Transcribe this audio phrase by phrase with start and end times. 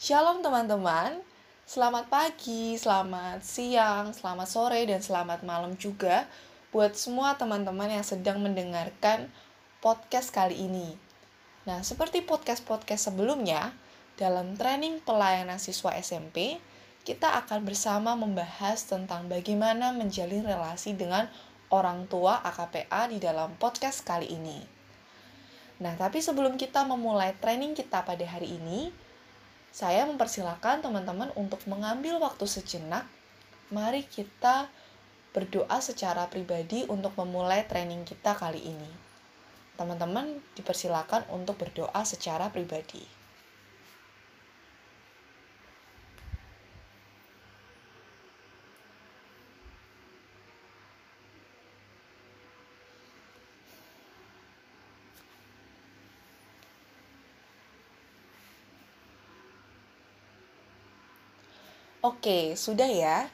[0.00, 1.20] Shalom teman-teman,
[1.68, 6.24] selamat pagi, selamat siang, selamat sore, dan selamat malam juga
[6.72, 9.28] buat semua teman-teman yang sedang mendengarkan
[9.84, 10.96] podcast kali ini.
[11.68, 13.76] Nah, seperti podcast-podcast sebelumnya,
[14.16, 16.56] dalam training pelayanan siswa SMP,
[17.04, 21.28] kita akan bersama membahas tentang bagaimana menjalin relasi dengan
[21.68, 24.64] orang tua AKPA di dalam podcast kali ini.
[25.84, 29.09] Nah, tapi sebelum kita memulai training kita pada hari ini,
[29.70, 33.06] saya mempersilahkan teman-teman untuk mengambil waktu sejenak.
[33.70, 34.66] Mari kita
[35.30, 38.90] berdoa secara pribadi untuk memulai training kita kali ini.
[39.78, 43.19] Teman-teman dipersilakan untuk berdoa secara pribadi.
[62.20, 63.32] Oke, sudah ya.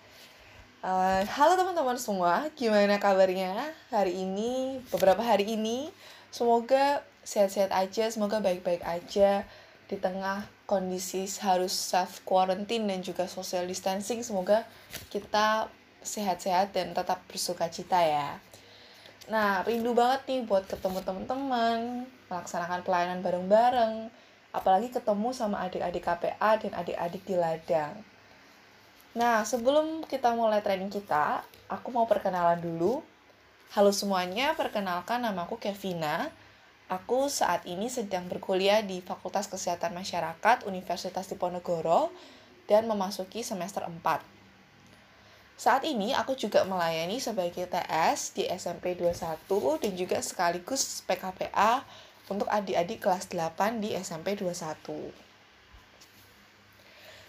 [0.79, 5.91] Uh, halo teman-teman semua, gimana kabarnya hari ini, beberapa hari ini?
[6.31, 9.43] Semoga sehat-sehat aja, semoga baik-baik aja
[9.91, 14.23] di tengah kondisi harus self quarantine dan juga social distancing.
[14.23, 14.63] Semoga
[15.11, 15.67] kita
[16.07, 18.39] sehat-sehat dan tetap bersuka cita ya.
[19.27, 24.15] Nah, rindu banget nih buat ketemu teman-teman, melaksanakan pelayanan bareng-bareng,
[24.55, 28.15] apalagi ketemu sama adik-adik KPA dan adik-adik di ladang.
[29.17, 31.41] Nah, sebelum kita mulai training kita,
[31.73, 33.01] aku mau perkenalan dulu.
[33.73, 36.29] Halo semuanya, perkenalkan nama aku Kevina.
[36.93, 42.13] Aku saat ini sedang berkuliah di Fakultas Kesehatan Masyarakat Universitas Diponegoro
[42.69, 44.21] dan memasuki semester 4.
[45.57, 49.49] Saat ini aku juga melayani sebagai TS di SMP 21
[49.81, 51.89] dan juga sekaligus PKPA
[52.29, 55.26] untuk adik-adik kelas 8 di SMP 21.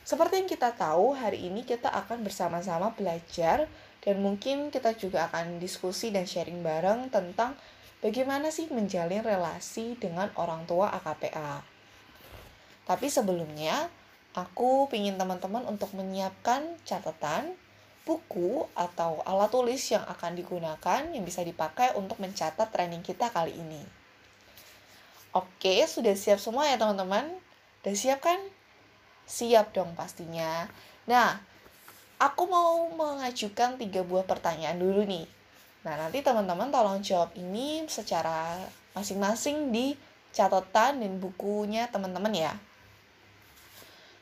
[0.07, 3.67] Seperti yang kita tahu, hari ini kita akan bersama-sama belajar
[3.99, 7.59] dan mungkin kita juga akan diskusi dan sharing bareng tentang
[7.99, 11.59] bagaimana sih menjalin relasi dengan orang tua AKPA.
[12.87, 13.91] Tapi sebelumnya,
[14.31, 17.59] aku ingin teman-teman untuk menyiapkan catatan,
[18.07, 23.51] buku, atau alat tulis yang akan digunakan yang bisa dipakai untuk mencatat training kita kali
[23.59, 23.83] ini.
[25.35, 27.27] Oke, sudah siap semua ya teman-teman?
[27.83, 28.39] Udah siap kan?
[29.27, 30.71] Siap dong pastinya.
[31.03, 31.35] Nah,
[32.15, 35.27] aku mau mengajukan tiga buah pertanyaan dulu nih.
[35.83, 38.55] Nah, nanti teman-teman tolong jawab ini secara
[38.95, 39.99] masing-masing di
[40.31, 42.53] catatan dan bukunya teman-teman ya.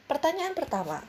[0.10, 1.02] Pertanyaan pertama.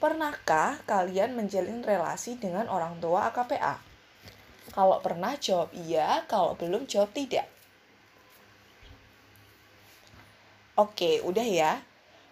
[0.00, 3.80] Pernahkah kalian menjalin relasi dengan orang tua AKPA?
[4.72, 7.48] Kalau pernah jawab iya, kalau belum jawab tidak.
[10.74, 11.72] Oke, udah ya.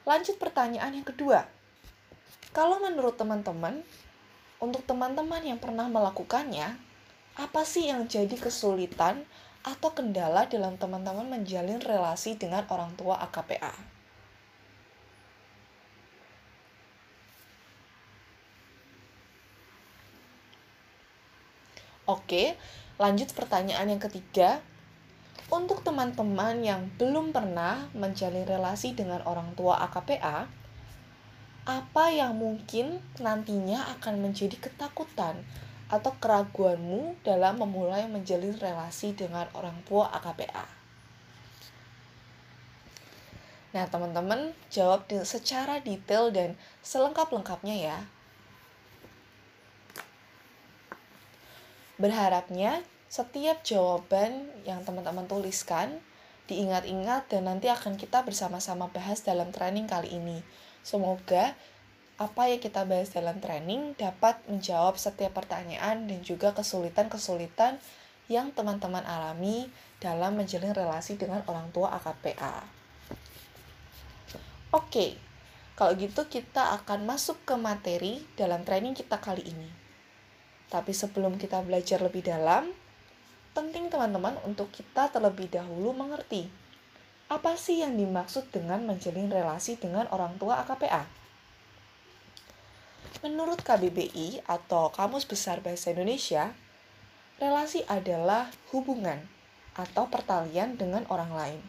[0.02, 1.46] Lanjut pertanyaan yang kedua.
[2.50, 3.86] Kalau menurut teman-teman,
[4.58, 6.74] untuk teman-teman yang pernah melakukannya,
[7.38, 9.24] apa sih yang jadi kesulitan
[9.62, 13.72] atau kendala dalam teman-teman menjalin relasi dengan orang tua AKPA?
[22.10, 22.58] Oke,
[22.98, 24.58] lanjut pertanyaan yang ketiga.
[25.48, 30.46] Untuk teman-teman yang belum pernah menjalin relasi dengan orang tua AKPA,
[31.62, 35.46] apa yang mungkin nantinya akan menjadi ketakutan
[35.86, 40.82] atau keraguanmu dalam memulai menjalin relasi dengan orang tua AKPA?
[43.72, 47.98] Nah, teman-teman jawab secara detail dan selengkap-lengkapnya ya.
[51.96, 56.00] Berharapnya setiap jawaban yang teman-teman tuliskan
[56.48, 60.40] diingat-ingat dan nanti akan kita bersama-sama bahas dalam training kali ini.
[60.80, 61.52] Semoga
[62.16, 67.76] apa yang kita bahas dalam training dapat menjawab setiap pertanyaan dan juga kesulitan-kesulitan
[68.32, 69.68] yang teman-teman alami
[70.00, 72.64] dalam menjalin relasi dengan orang tua AKPA.
[74.72, 75.20] Oke,
[75.76, 79.68] kalau gitu kita akan masuk ke materi dalam training kita kali ini.
[80.72, 82.72] Tapi sebelum kita belajar lebih dalam,
[83.52, 86.48] penting teman-teman untuk kita terlebih dahulu mengerti
[87.32, 91.08] apa sih yang dimaksud dengan menjalin relasi dengan orang tua AKPA.
[93.24, 96.52] Menurut KBBI atau Kamus Besar Bahasa Indonesia,
[97.40, 99.24] relasi adalah hubungan
[99.72, 101.62] atau pertalian dengan orang lain.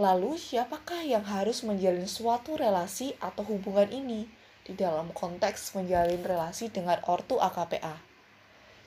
[0.00, 4.26] Lalu, siapakah yang harus menjalin suatu relasi atau hubungan ini
[4.64, 8.00] di dalam konteks menjalin relasi dengan ortu AKPA?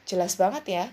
[0.09, 0.85] Jelas banget ya,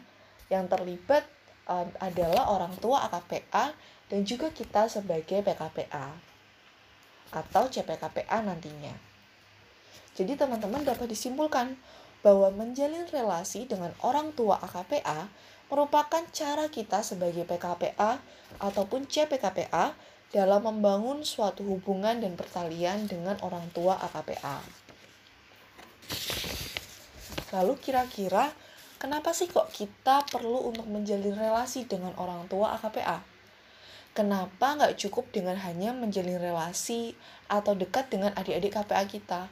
[0.50, 1.24] yang terlibat
[1.70, 3.72] um, adalah orang tua AKPA
[4.10, 6.28] dan juga kita sebagai PKPA.
[7.30, 8.90] atau CPKPA nantinya.
[10.18, 11.78] Jadi teman-teman dapat disimpulkan
[12.26, 15.30] bahwa menjalin relasi dengan orang tua AKPA
[15.70, 18.18] merupakan cara kita sebagai PKPA
[18.58, 19.94] ataupun CPKPA
[20.34, 24.62] dalam membangun suatu hubungan dan pertalian dengan orang tua AKPA.
[27.50, 28.50] Lalu kira-kira
[29.00, 33.24] kenapa sih kok kita perlu untuk menjalin relasi dengan orang tua AKPA?
[34.12, 37.16] Kenapa nggak cukup dengan hanya menjalin relasi
[37.48, 39.42] atau dekat dengan adik-adik KPA kita?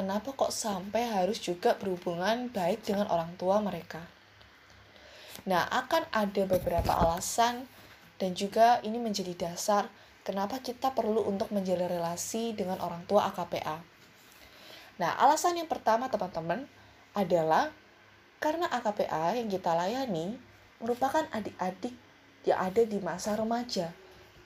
[0.00, 4.00] kenapa kok sampai harus juga berhubungan baik dengan orang tua mereka.
[5.44, 7.68] Nah, akan ada beberapa alasan
[8.20, 9.92] dan juga ini menjadi dasar
[10.24, 13.76] kenapa kita perlu untuk menjalin relasi dengan orang tua AKPA.
[15.00, 16.68] Nah, alasan yang pertama teman-teman
[17.16, 17.72] adalah
[18.40, 20.40] karena AKPA yang kita layani
[20.80, 21.92] merupakan adik-adik
[22.48, 23.92] yang ada di masa remaja,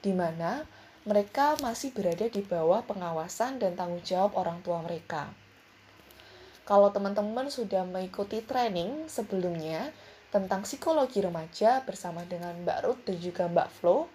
[0.03, 0.67] di mana
[1.07, 5.31] mereka masih berada di bawah pengawasan dan tanggung jawab orang tua mereka.
[6.67, 9.95] Kalau teman-teman sudah mengikuti training sebelumnya
[10.35, 14.11] tentang psikologi remaja bersama dengan Mbak Ruth dan juga Mbak Flo,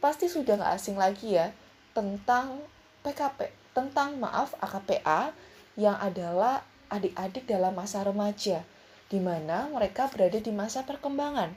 [0.00, 1.52] pasti sudah nggak asing lagi ya
[1.92, 2.62] tentang
[3.04, 5.36] PKP, tentang maaf AKPA
[5.76, 8.62] yang adalah adik-adik dalam masa remaja,
[9.08, 11.52] di mana mereka berada di masa perkembangan,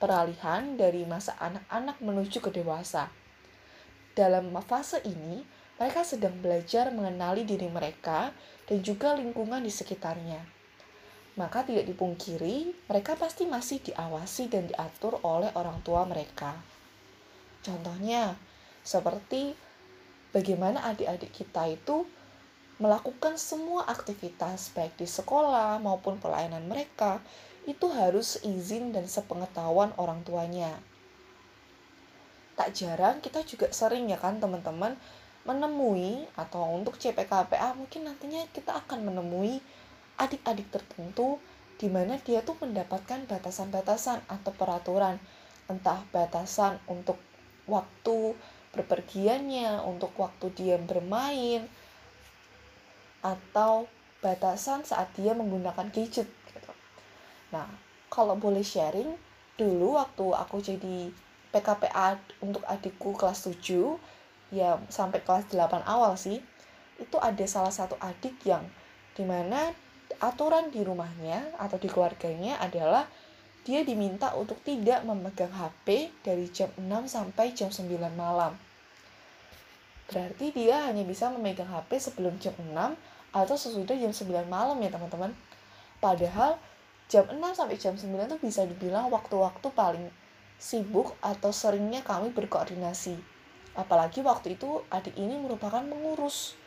[0.00, 3.12] peralihan dari masa anak-anak menuju ke dewasa.
[4.16, 5.44] Dalam fase ini,
[5.80, 8.34] mereka sedang belajar mengenali diri mereka
[8.68, 10.44] dan juga lingkungan di sekitarnya.
[11.40, 16.58] Maka tidak dipungkiri, mereka pasti masih diawasi dan diatur oleh orang tua mereka.
[17.64, 18.36] Contohnya,
[18.84, 19.56] seperti
[20.36, 22.04] bagaimana adik-adik kita itu
[22.80, 27.20] melakukan semua aktivitas baik di sekolah maupun pelayanan mereka
[27.68, 30.72] itu harus izin dan sepengetahuan orang tuanya.
[32.56, 34.96] Tak jarang kita juga sering ya kan teman-teman
[35.44, 39.60] menemui atau untuk CPKPA mungkin nantinya kita akan menemui
[40.16, 41.40] adik-adik tertentu
[41.80, 45.16] di mana dia tuh mendapatkan batasan-batasan atau peraturan
[45.68, 47.16] entah batasan untuk
[47.64, 48.36] waktu
[48.76, 51.64] berpergiannya, untuk waktu dia bermain
[53.20, 53.88] atau
[54.20, 56.72] batasan saat dia menggunakan gadget gitu.
[57.52, 57.68] Nah,
[58.12, 59.16] kalau boleh sharing,
[59.56, 61.12] dulu waktu aku jadi
[61.50, 63.98] PKPA untuk adikku kelas 7
[64.50, 66.42] ya sampai kelas 8 awal sih
[66.98, 68.66] itu ada salah satu adik yang
[69.14, 69.72] di mana
[70.20, 73.08] aturan di rumahnya atau di keluarganya adalah
[73.64, 78.56] dia diminta untuk tidak memegang HP dari jam 6 sampai jam 9 malam.
[80.10, 82.74] Berarti dia hanya bisa memegang HP sebelum jam 6
[83.30, 85.30] atau sesudah jam 9 malam ya teman-teman.
[86.02, 86.58] Padahal
[87.06, 90.10] jam 6 sampai jam 9 itu bisa dibilang waktu-waktu paling
[90.58, 93.14] sibuk atau seringnya kami berkoordinasi.
[93.78, 96.58] Apalagi waktu itu adik ini merupakan pengurus.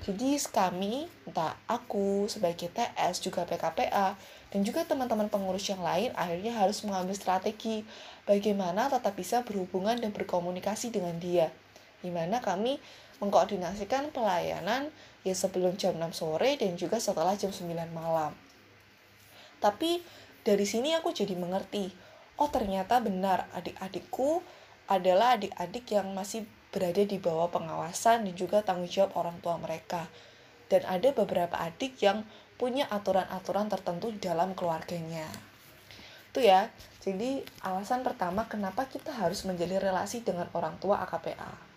[0.00, 4.16] Jadi kami entah aku sebagai TS juga PKPA
[4.48, 7.84] dan juga teman-teman pengurus yang lain akhirnya harus mengambil strategi
[8.24, 11.52] bagaimana tetap bisa berhubungan dan berkomunikasi dengan dia
[12.04, 12.78] di mana kami
[13.18, 14.90] mengkoordinasikan pelayanan
[15.26, 18.32] ya sebelum jam 6 sore dan juga setelah jam 9 malam
[19.58, 20.00] tapi
[20.46, 21.90] dari sini aku jadi mengerti
[22.38, 24.40] oh ternyata benar adik-adikku
[24.88, 30.08] adalah adik-adik yang masih berada di bawah pengawasan dan juga tanggung jawab orang tua mereka.
[30.68, 32.24] Dan ada beberapa adik yang
[32.60, 35.24] punya aturan-aturan tertentu di dalam keluarganya.
[36.28, 36.68] Itu ya,
[37.00, 41.67] jadi alasan pertama kenapa kita harus menjalin relasi dengan orang tua AKPA.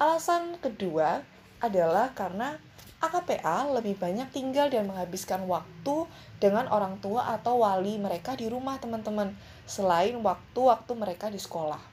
[0.00, 1.20] Alasan kedua
[1.60, 2.56] adalah karena
[3.04, 6.08] AKPA lebih banyak tinggal dan menghabiskan waktu
[6.40, 9.36] dengan orang tua atau wali mereka di rumah teman-teman,
[9.68, 11.84] selain waktu-waktu mereka di sekolah.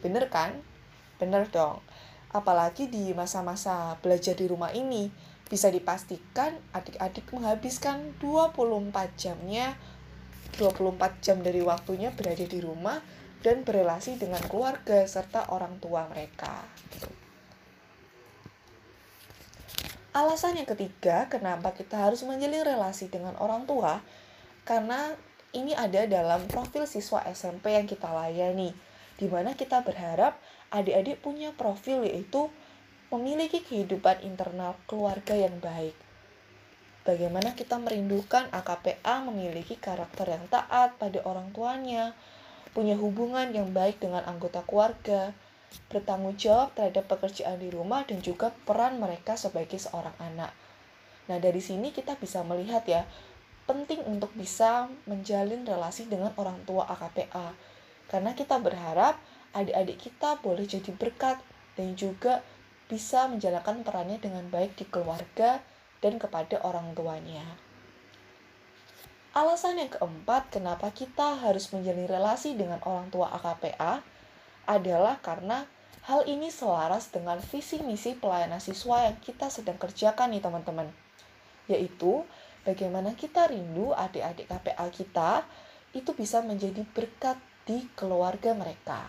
[0.00, 0.56] Bener kan?
[1.20, 1.84] Bener dong.
[2.32, 5.12] Apalagi di masa-masa belajar di rumah ini,
[5.52, 8.88] bisa dipastikan adik-adik menghabiskan 24
[9.20, 9.76] jamnya
[10.56, 13.04] 24 jam dari waktunya berada di rumah
[13.44, 16.64] dan berelasi dengan keluarga serta orang tua mereka.
[20.18, 24.02] Alasan yang ketiga, kenapa kita harus menjalin relasi dengan orang tua,
[24.66, 25.14] karena
[25.54, 28.74] ini ada dalam profil siswa SMP yang kita layani
[29.14, 30.34] di mana kita berharap
[30.74, 32.50] adik-adik punya profil yaitu
[33.14, 35.94] memiliki kehidupan internal keluarga yang baik.
[37.06, 42.18] Bagaimana kita merindukan AKPA memiliki karakter yang taat pada orang tuanya,
[42.74, 45.30] punya hubungan yang baik dengan anggota keluarga,
[45.88, 50.52] bertanggung jawab terhadap pekerjaan di rumah dan juga peran mereka sebagai seorang anak.
[51.28, 53.04] Nah, dari sini kita bisa melihat ya,
[53.68, 57.52] penting untuk bisa menjalin relasi dengan orang tua AKPA
[58.08, 59.20] karena kita berharap
[59.52, 61.36] adik-adik kita boleh jadi berkat
[61.76, 62.40] dan juga
[62.88, 65.60] bisa menjalankan perannya dengan baik di keluarga
[66.00, 67.44] dan kepada orang tuanya.
[69.36, 74.00] Alasan yang keempat kenapa kita harus menjalin relasi dengan orang tua AKPA
[74.68, 75.64] adalah karena
[76.04, 80.92] hal ini selaras dengan visi misi pelayanan siswa yang kita sedang kerjakan nih teman-teman.
[81.72, 82.28] Yaitu
[82.68, 85.30] bagaimana kita rindu adik-adik KPA kita
[85.96, 89.08] itu bisa menjadi berkat di keluarga mereka.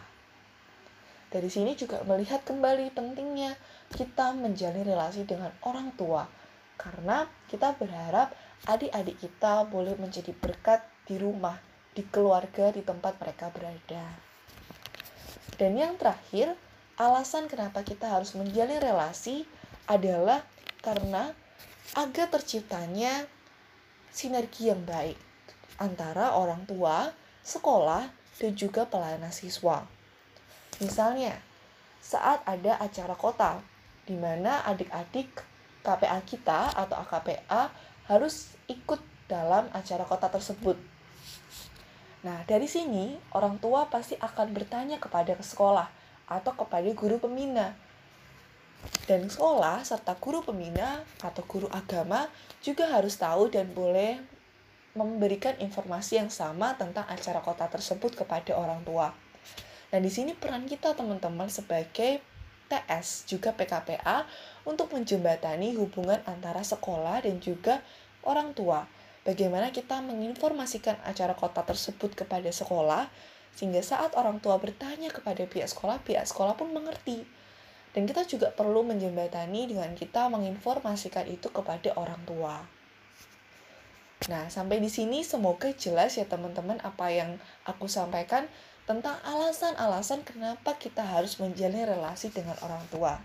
[1.30, 3.54] Dari sini juga melihat kembali pentingnya
[3.94, 6.26] kita menjalin relasi dengan orang tua,
[6.80, 8.34] karena kita berharap
[8.66, 11.62] adik-adik kita boleh menjadi berkat di rumah,
[11.94, 14.29] di keluarga, di tempat mereka berada.
[15.60, 16.56] Dan yang terakhir,
[16.96, 19.44] alasan kenapa kita harus menjalin relasi
[19.92, 20.40] adalah
[20.80, 21.36] karena
[22.00, 23.28] agar terciptanya
[24.08, 25.20] sinergi yang baik
[25.84, 27.12] antara orang tua,
[27.44, 28.08] sekolah,
[28.40, 29.84] dan juga pelayanan siswa.
[30.80, 31.36] Misalnya,
[32.00, 33.60] saat ada acara kota,
[34.08, 35.44] di mana adik-adik
[35.84, 37.68] KPA kita atau AKPA
[38.08, 40.80] harus ikut dalam acara kota tersebut.
[42.20, 45.88] Nah, dari sini orang tua pasti akan bertanya kepada sekolah
[46.28, 47.72] atau kepada guru pembina.
[49.08, 52.28] Dan sekolah serta guru pembina atau guru agama
[52.60, 54.20] juga harus tahu dan boleh
[54.96, 59.16] memberikan informasi yang sama tentang acara kota tersebut kepada orang tua.
[59.90, 62.20] Nah, di sini peran kita teman-teman sebagai
[62.70, 64.30] PS juga PKPA
[64.68, 67.82] untuk menjembatani hubungan antara sekolah dan juga
[68.22, 68.86] orang tua.
[69.28, 73.12] Bagaimana kita menginformasikan acara kota tersebut kepada sekolah
[73.56, 77.28] sehingga saat orang tua bertanya kepada pihak sekolah, pihak sekolah pun mengerti.
[77.92, 82.62] Dan kita juga perlu menjembatani dengan kita menginformasikan itu kepada orang tua.
[84.30, 88.46] Nah, sampai di sini semoga jelas ya teman-teman apa yang aku sampaikan
[88.86, 93.18] tentang alasan-alasan kenapa kita harus menjalin relasi dengan orang tua.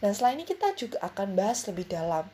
[0.00, 2.28] Dan setelah ini kita juga akan bahas lebih dalam.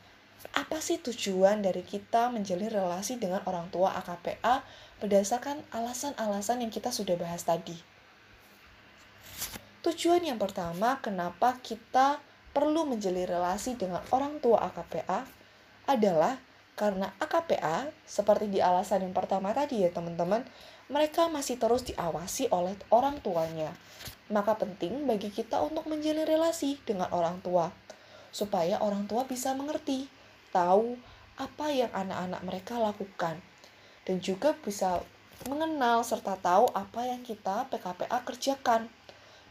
[0.51, 4.67] Apa sih tujuan dari kita menjalin relasi dengan orang tua AKPA
[4.99, 7.79] berdasarkan alasan-alasan yang kita sudah bahas tadi.
[9.87, 12.19] Tujuan yang pertama kenapa kita
[12.51, 15.27] perlu menjalin relasi dengan orang tua AKPA
[15.91, 16.39] adalah
[16.73, 20.43] karena AKPA, seperti di alasan yang pertama tadi ya teman-teman,
[20.89, 23.73] mereka masih terus diawasi oleh orang tuanya.
[24.33, 27.69] Maka penting bagi kita untuk menjalin relasi dengan orang tua,
[28.33, 30.09] supaya orang tua bisa mengerti,
[30.53, 31.01] tahu
[31.41, 33.41] apa yang anak-anak mereka lakukan,
[34.05, 35.01] dan juga bisa
[35.49, 38.87] mengenal serta tahu apa yang kita PKPA kerjakan.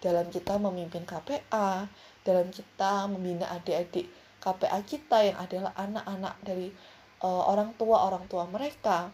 [0.02, 1.86] Dalam kita memimpin KPA,
[2.26, 4.10] dalam kita membina adik-adik
[4.42, 6.74] KPA kita yang adalah anak-anak dari
[7.22, 9.14] uh, orang tua orang tua mereka.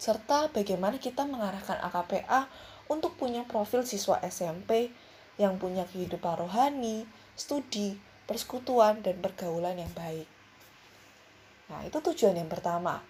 [0.00, 2.48] Serta bagaimana kita mengarahkan AKPA
[2.88, 4.88] untuk punya profil siswa SMP
[5.36, 7.04] yang punya kehidupan rohani,
[7.36, 10.31] studi, persekutuan, dan pergaulan yang baik.
[11.72, 13.00] Nah, itu tujuan yang pertama.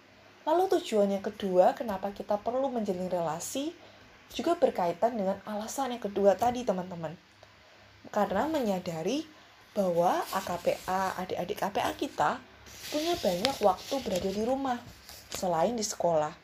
[0.47, 3.75] Lalu tujuan yang kedua, kenapa kita perlu menjalin relasi,
[4.31, 7.19] juga berkaitan dengan alasan yang kedua tadi, teman-teman.
[8.14, 9.26] Karena menyadari
[9.75, 12.31] bahwa AKPA, adik-adik KPA kita,
[12.95, 14.78] punya banyak waktu berada di rumah,
[15.35, 16.42] selain di sekolah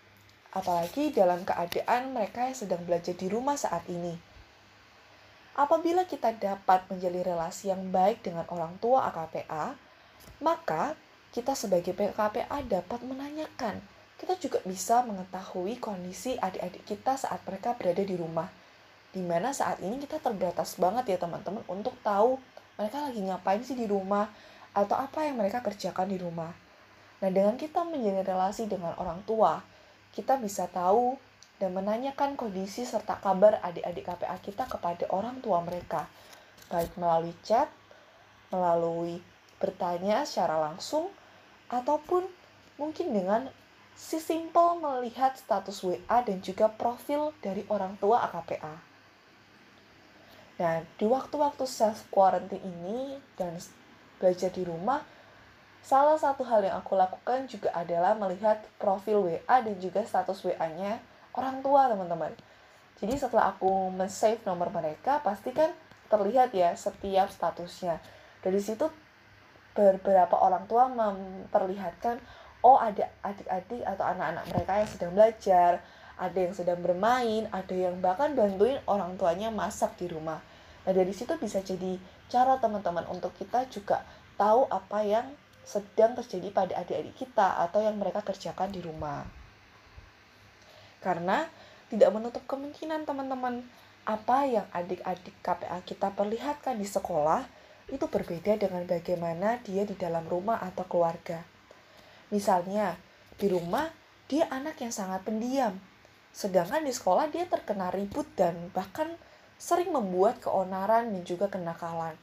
[0.58, 4.16] apalagi dalam keadaan mereka yang sedang belajar di rumah saat ini.
[5.58, 9.74] Apabila kita dapat menjalin relasi yang baik dengan orang tua AKPA,
[10.38, 10.94] maka
[11.32, 13.80] kita sebagai PKPA dapat menanyakan.
[14.18, 18.50] Kita juga bisa mengetahui kondisi adik-adik kita saat mereka berada di rumah.
[19.12, 22.40] Di mana saat ini kita terbatas banget ya teman-teman untuk tahu
[22.80, 24.30] mereka lagi ngapain sih di rumah
[24.74, 26.50] atau apa yang mereka kerjakan di rumah.
[27.18, 29.62] Nah dengan kita menjalin relasi dengan orang tua,
[30.14, 31.18] kita bisa tahu
[31.58, 36.06] dan menanyakan kondisi serta kabar adik-adik KPA kita kepada orang tua mereka,
[36.70, 37.66] baik melalui chat,
[38.54, 39.18] melalui
[39.58, 41.10] bertanya secara langsung,
[41.68, 42.24] ataupun
[42.80, 43.50] mungkin dengan
[43.98, 48.74] si simple melihat status WA dan juga profil dari orang tua AKPA.
[50.58, 53.54] Nah, di waktu-waktu self quarantine ini dan
[54.18, 55.02] belajar di rumah,
[55.88, 61.00] Salah satu hal yang aku lakukan juga adalah melihat profil WA dan juga status WA-nya
[61.32, 62.34] orang tua, teman-teman.
[62.98, 65.70] Jadi setelah aku men-save nomor mereka, pasti kan
[66.10, 68.02] terlihat ya setiap statusnya.
[68.42, 68.90] Dari situ
[69.78, 72.18] beberapa orang tua memperlihatkan
[72.66, 75.72] oh ada adik-adik atau anak-anak mereka yang sedang belajar,
[76.18, 80.42] ada yang sedang bermain, ada yang bahkan bantuin orang tuanya masak di rumah.
[80.82, 81.94] Nah, dari situ bisa jadi
[82.26, 84.02] cara teman-teman untuk kita juga
[84.34, 85.26] tahu apa yang
[85.62, 89.22] sedang terjadi pada adik-adik kita atau yang mereka kerjakan di rumah.
[90.98, 91.46] Karena
[91.92, 93.62] tidak menutup kemungkinan teman-teman
[94.08, 97.44] apa yang adik-adik KPA kita perlihatkan di sekolah
[97.88, 101.40] itu berbeda dengan bagaimana dia di dalam rumah atau keluarga.
[102.28, 103.00] Misalnya,
[103.40, 103.88] di rumah
[104.28, 105.80] dia anak yang sangat pendiam,
[106.36, 109.16] sedangkan di sekolah dia terkena ribut dan bahkan
[109.56, 112.14] sering membuat keonaran dan juga kenakalan.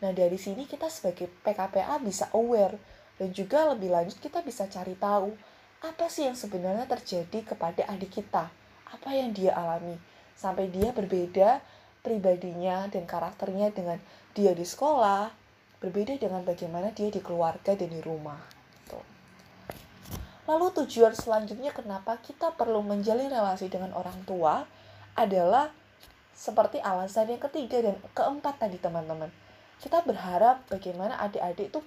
[0.00, 2.80] Nah, dari sini kita sebagai PKPA bisa aware
[3.20, 5.32] dan juga lebih lanjut kita bisa cari tahu
[5.84, 8.48] apa sih yang sebenarnya terjadi kepada adik kita,
[8.88, 10.00] apa yang dia alami
[10.36, 11.64] sampai dia berbeda
[12.04, 13.98] pribadinya dan karakternya dengan
[14.36, 15.32] dia di sekolah
[15.80, 18.56] berbeda dengan bagaimana dia di keluarga dan di rumah.
[20.46, 24.62] Lalu tujuan selanjutnya kenapa kita perlu menjalin relasi dengan orang tua
[25.18, 25.74] adalah
[26.36, 29.32] seperti alasan yang ketiga dan keempat tadi teman-teman.
[29.82, 31.80] Kita berharap bagaimana adik-adik itu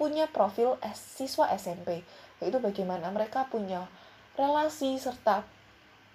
[0.00, 2.00] punya profil siswa SMP,
[2.40, 3.84] yaitu bagaimana mereka punya
[4.32, 5.44] relasi serta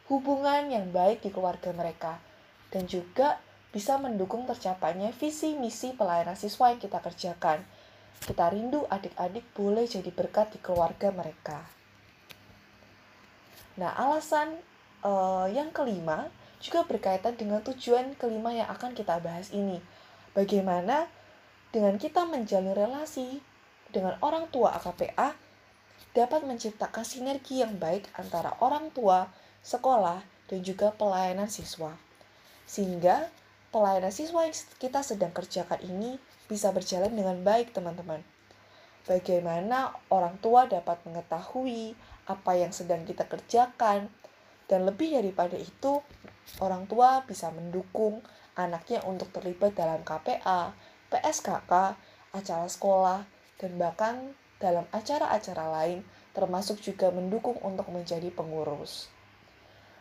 [0.10, 2.18] hubungan yang baik di keluarga mereka,
[2.74, 3.38] dan juga
[3.76, 7.60] bisa mendukung tercapainya visi misi pelayanan siswa yang kita kerjakan.
[8.24, 11.60] Kita rindu adik-adik boleh jadi berkat di keluarga mereka.
[13.76, 14.56] Nah, alasan
[15.04, 16.32] uh, yang kelima
[16.64, 19.84] juga berkaitan dengan tujuan kelima yang akan kita bahas ini.
[20.32, 21.12] Bagaimana
[21.76, 23.44] dengan kita menjalin relasi
[23.92, 25.36] dengan orang tua AKPA
[26.16, 29.28] dapat menciptakan sinergi yang baik antara orang tua,
[29.60, 31.92] sekolah, dan juga pelayanan siswa.
[32.64, 33.28] Sehingga
[33.76, 36.16] pelayanan siswa yang kita sedang kerjakan ini
[36.48, 38.24] bisa berjalan dengan baik, teman-teman.
[39.04, 41.92] Bagaimana orang tua dapat mengetahui
[42.24, 44.08] apa yang sedang kita kerjakan,
[44.72, 46.00] dan lebih daripada itu,
[46.64, 48.24] orang tua bisa mendukung
[48.56, 50.72] anaknya untuk terlibat dalam KPA,
[51.12, 52.00] PSKK,
[52.32, 53.28] acara sekolah,
[53.60, 56.00] dan bahkan dalam acara-acara lain,
[56.32, 59.12] termasuk juga mendukung untuk menjadi pengurus.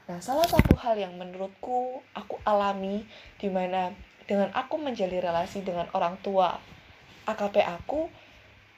[0.04, 3.08] Nah, salah satu hal yang menurutku aku alami
[3.40, 3.96] di mana
[4.28, 6.60] dengan aku menjalin relasi dengan orang tua
[7.24, 8.12] AKP aku,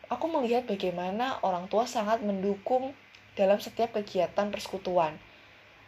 [0.07, 2.95] aku melihat bagaimana orang tua sangat mendukung
[3.35, 5.19] dalam setiap kegiatan persekutuan.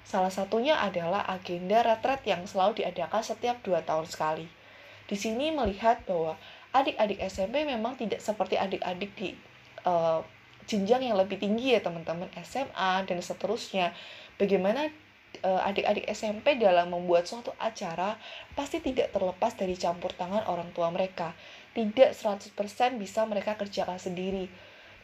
[0.02, 4.46] Salah satunya adalah agenda retret yang selalu diadakan setiap dua tahun sekali.
[5.06, 6.34] Di sini melihat bahwa
[6.74, 9.38] adik-adik SMP memang tidak seperti adik-adik di
[9.86, 10.20] uh,
[10.68, 13.94] jenjang yang lebih tinggi ya teman-teman SMA dan seterusnya.
[14.36, 14.90] Bagaimana
[15.42, 18.18] adik-adik SMP dalam membuat suatu acara
[18.58, 21.34] pasti tidak terlepas dari campur tangan orang tua mereka.
[21.72, 22.54] Tidak 100%
[22.98, 24.50] bisa mereka kerjakan sendiri.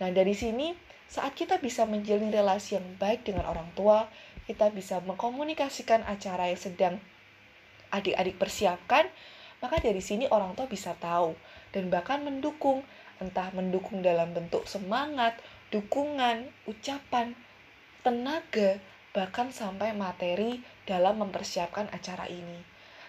[0.02, 0.74] Nah, dari sini
[1.06, 4.10] saat kita bisa menjalin relasi yang baik dengan orang tua,
[4.50, 6.94] kita bisa mengkomunikasikan acara yang sedang
[7.94, 9.06] adik-adik persiapkan,
[9.62, 11.38] maka dari sini orang tua bisa tahu
[11.70, 12.82] dan bahkan mendukung,
[13.22, 15.38] entah mendukung dalam bentuk semangat,
[15.70, 17.38] dukungan, ucapan,
[18.02, 18.82] tenaga,
[19.14, 22.60] bahkan sampai materi dalam mempersiapkan acara ini.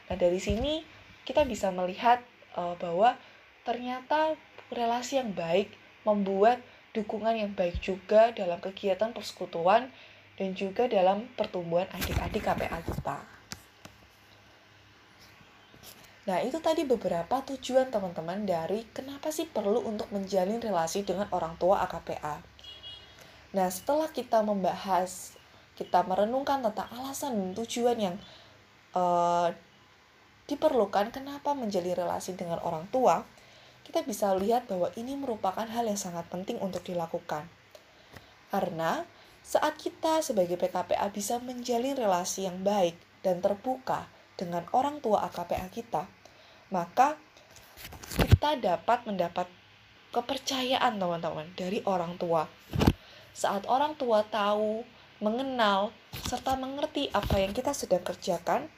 [0.07, 0.85] Nah, dari sini
[1.25, 2.21] kita bisa melihat
[2.53, 3.17] uh, bahwa
[3.65, 4.37] ternyata
[4.69, 5.73] relasi yang baik
[6.05, 6.61] membuat
[6.93, 9.89] dukungan yang baik juga dalam kegiatan persekutuan
[10.37, 13.17] dan juga dalam pertumbuhan adik-adik KPA kita.
[16.25, 21.53] Nah, itu tadi beberapa tujuan teman-teman dari kenapa sih perlu untuk menjalin relasi dengan orang
[21.61, 22.41] tua AKPA.
[23.53, 25.37] Nah, setelah kita membahas
[25.75, 28.15] kita merenungkan tentang alasan dan tujuan yang
[28.95, 29.51] uh,
[30.47, 33.27] diperlukan kenapa menjalin relasi dengan orang tua,
[33.85, 37.45] kita bisa lihat bahwa ini merupakan hal yang sangat penting untuk dilakukan.
[38.49, 39.03] Karena
[39.45, 44.09] saat kita sebagai PKPA bisa menjalin relasi yang baik dan terbuka
[44.39, 46.09] dengan orang tua AKPA kita,
[46.73, 47.19] maka
[48.17, 49.47] kita dapat mendapat
[50.09, 52.47] kepercayaan teman-teman dari orang tua.
[53.35, 54.87] Saat orang tua tahu
[55.25, 58.69] mengenal, serta mengerti apa yang kita sedang kerjakan,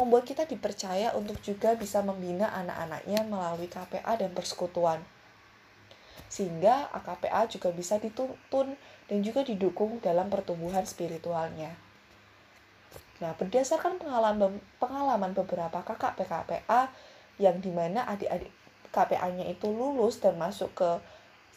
[0.00, 5.04] membuat kita dipercaya untuk juga bisa membina anak-anaknya melalui KPA dan persekutuan.
[6.32, 8.80] Sehingga AKPA juga bisa dituntun
[9.12, 11.76] dan juga didukung dalam pertumbuhan spiritualnya.
[13.20, 16.88] Nah, berdasarkan pengalaman, pengalaman beberapa kakak PKPA
[17.36, 18.48] yang di mana adik-adik
[18.90, 20.90] KPA-nya itu lulus dan masuk ke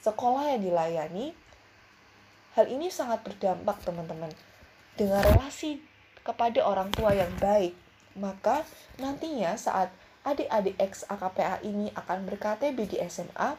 [0.04, 1.34] sekolah yang dilayani,
[2.54, 4.30] Hal ini sangat berdampak teman-teman.
[4.94, 5.82] Dengan relasi
[6.22, 7.74] kepada orang tua yang baik,
[8.14, 8.62] maka
[9.02, 9.90] nantinya saat
[10.22, 13.58] adik-adik ex AKPA ini akan berKTB di SMA,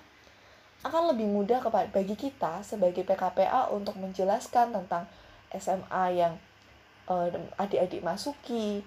[0.87, 1.59] akan lebih mudah
[1.91, 5.11] bagi kita sebagai PKPA untuk menjelaskan tentang
[5.51, 6.39] SMA yang
[7.11, 7.27] uh,
[7.59, 8.87] adik-adik masuki,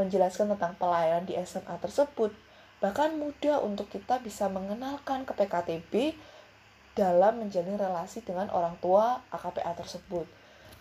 [0.00, 2.32] menjelaskan tentang pelayanan di SMA tersebut,
[2.80, 6.16] bahkan mudah untuk kita bisa mengenalkan ke PKTB
[6.92, 10.28] dalam menjalin relasi dengan orang tua AKPA tersebut.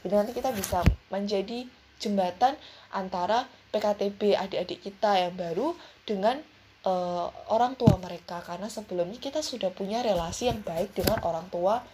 [0.03, 1.69] Jadi nanti kita bisa menjadi
[2.01, 2.57] jembatan
[2.89, 6.41] antara PKTB adik-adik kita yang baru dengan
[6.83, 11.85] uh, orang tua mereka karena sebelumnya kita sudah punya relasi yang baik dengan orang tua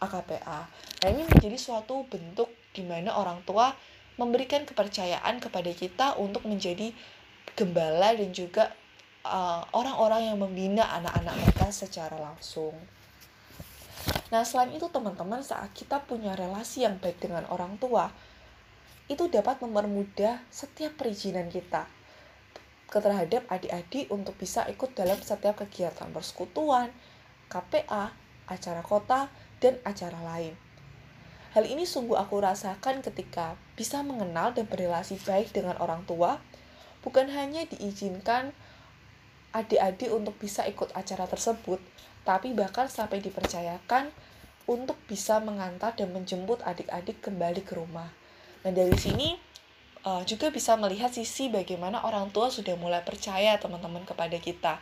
[0.00, 0.60] AKPA.
[1.04, 3.74] Nah ini menjadi suatu bentuk di mana orang tua
[4.16, 6.94] memberikan kepercayaan kepada kita untuk menjadi
[7.58, 8.70] gembala dan juga
[9.26, 12.72] uh, orang-orang uh, yang membina anak-anak mereka secara langsung.
[14.30, 18.14] Nah, selain itu teman-teman, saat kita punya relasi yang baik dengan orang tua,
[19.10, 21.90] itu dapat mempermudah setiap perizinan kita
[22.90, 26.90] terhadap adik-adik untuk bisa ikut dalam setiap kegiatan persekutuan,
[27.46, 28.14] KPA,
[28.50, 29.30] acara kota,
[29.62, 30.54] dan acara lain.
[31.54, 36.38] Hal ini sungguh aku rasakan ketika bisa mengenal dan berrelasi baik dengan orang tua,
[37.02, 38.54] bukan hanya diizinkan
[39.50, 41.82] adik-adik untuk bisa ikut acara tersebut,
[42.30, 44.14] tapi bahkan sampai dipercayakan
[44.70, 48.06] untuk bisa mengantar dan menjemput adik-adik kembali ke rumah.
[48.62, 49.34] Nah, dari sini
[50.06, 54.78] uh, juga bisa melihat sisi bagaimana orang tua sudah mulai percaya teman-teman kepada kita.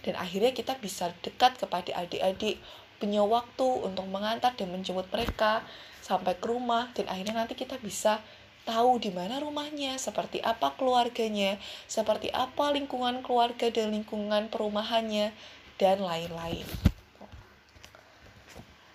[0.00, 2.56] Dan akhirnya kita bisa dekat kepada adik-adik
[2.96, 5.60] punya waktu untuk mengantar dan menjemput mereka
[6.00, 6.88] sampai ke rumah.
[6.96, 8.24] Dan akhirnya nanti kita bisa
[8.64, 15.34] tahu di mana rumahnya, seperti apa keluarganya, seperti apa lingkungan keluarga dan lingkungan perumahannya
[15.82, 16.62] dan lain-lain.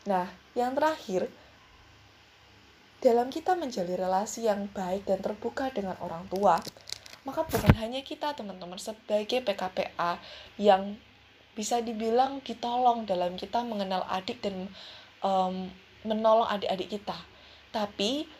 [0.07, 1.27] Nah, yang terakhir
[3.03, 6.63] dalam kita menjalin relasi yang baik dan terbuka dengan orang tua,
[7.27, 10.15] maka bukan hanya kita teman-teman sebagai PKPA
[10.55, 10.95] yang
[11.59, 14.71] bisa dibilang ditolong dalam kita mengenal adik dan
[15.19, 15.67] um,
[16.07, 17.19] menolong adik-adik kita,
[17.75, 18.31] tapi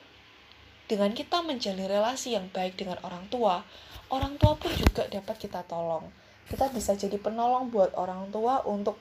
[0.88, 3.60] dengan kita menjalin relasi yang baik dengan orang tua,
[4.08, 6.08] orang tua pun juga dapat kita tolong.
[6.48, 8.96] Kita bisa jadi penolong buat orang tua untuk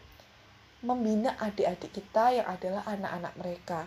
[0.83, 3.81] membina adik-adik kita yang adalah anak-anak mereka.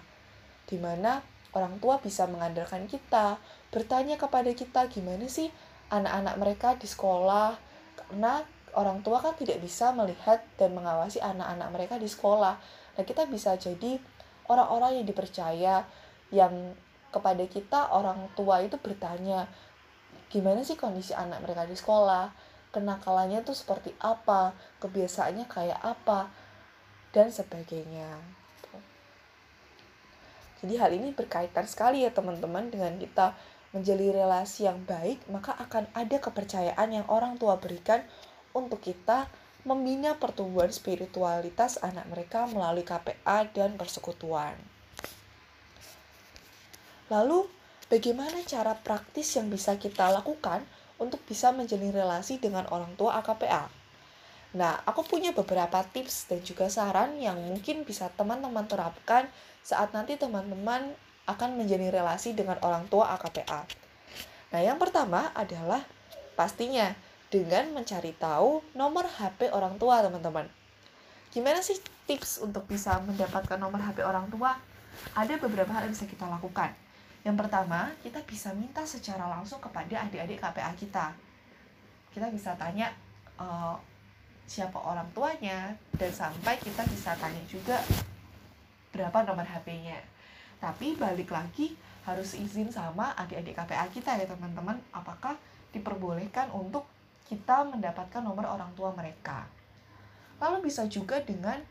[0.63, 1.19] Di mana
[1.51, 3.35] orang tua bisa mengandalkan kita,
[3.69, 5.51] bertanya kepada kita gimana sih
[5.91, 7.57] anak-anak mereka di sekolah,
[7.97, 8.45] karena
[8.77, 12.55] orang tua kan tidak bisa melihat dan mengawasi anak-anak mereka di sekolah.
[12.95, 13.97] Nah, kita bisa jadi
[14.45, 15.83] orang-orang yang dipercaya
[16.29, 16.53] yang
[17.09, 19.49] kepada kita orang tua itu bertanya
[20.29, 22.29] gimana sih kondisi anak mereka di sekolah,
[22.69, 24.53] kenakalannya tuh seperti apa,
[24.83, 26.29] kebiasaannya kayak apa,
[27.09, 28.39] dan sebagainya.
[30.59, 33.31] Jadi hal ini berkaitan sekali ya teman-teman dengan kita
[33.71, 38.03] menjalin relasi yang baik, maka akan ada kepercayaan yang orang tua berikan
[38.51, 39.29] untuk kita
[39.63, 44.55] membina pertumbuhan spiritualitas anak mereka melalui KPA dan persekutuan.
[47.13, 47.47] Lalu,
[47.87, 50.65] bagaimana cara praktis yang bisa kita lakukan
[50.99, 53.71] untuk bisa menjalin relasi dengan orang tua AKPA?
[54.49, 59.29] Nah, aku punya beberapa tips dan juga saran yang mungkin bisa teman-teman terapkan
[59.61, 60.93] saat nanti teman-teman
[61.29, 63.69] akan menjalin relasi dengan orang tua AKPA.
[64.49, 65.85] Nah, yang pertama adalah
[66.33, 66.97] pastinya
[67.29, 70.49] dengan mencari tahu nomor HP orang tua, teman-teman.
[71.29, 71.77] Gimana sih
[72.09, 74.57] tips untuk bisa mendapatkan nomor HP orang tua?
[75.13, 76.73] Ada beberapa hal yang bisa kita lakukan.
[77.23, 81.11] Yang pertama, kita bisa minta secara langsung kepada adik-adik KPA kita.
[82.15, 82.95] Kita bisa tanya,
[83.35, 83.47] e,
[84.49, 87.77] siapa orang tuanya dan sampai kita bisa tanya juga
[88.89, 89.99] berapa nomor HP-nya.
[90.57, 91.75] Tapi balik lagi
[92.07, 95.37] harus izin sama adik-adik KPA kita ya teman-teman apakah
[95.69, 96.89] diperbolehkan untuk
[97.29, 99.45] kita mendapatkan nomor orang tua mereka.
[100.41, 101.61] Lalu bisa juga dengan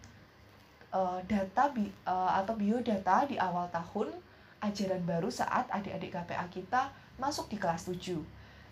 [0.95, 4.13] uh, data bi uh, atau biodata di awal tahun
[4.59, 8.19] ajaran baru saat adik-adik KPA kita masuk di kelas 7.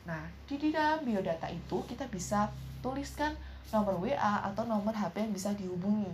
[0.06, 3.34] Nah, di dalam biodata itu kita bisa tuliskan
[3.74, 6.10] nomor WA atau nomor HP yang bisa dihubungi.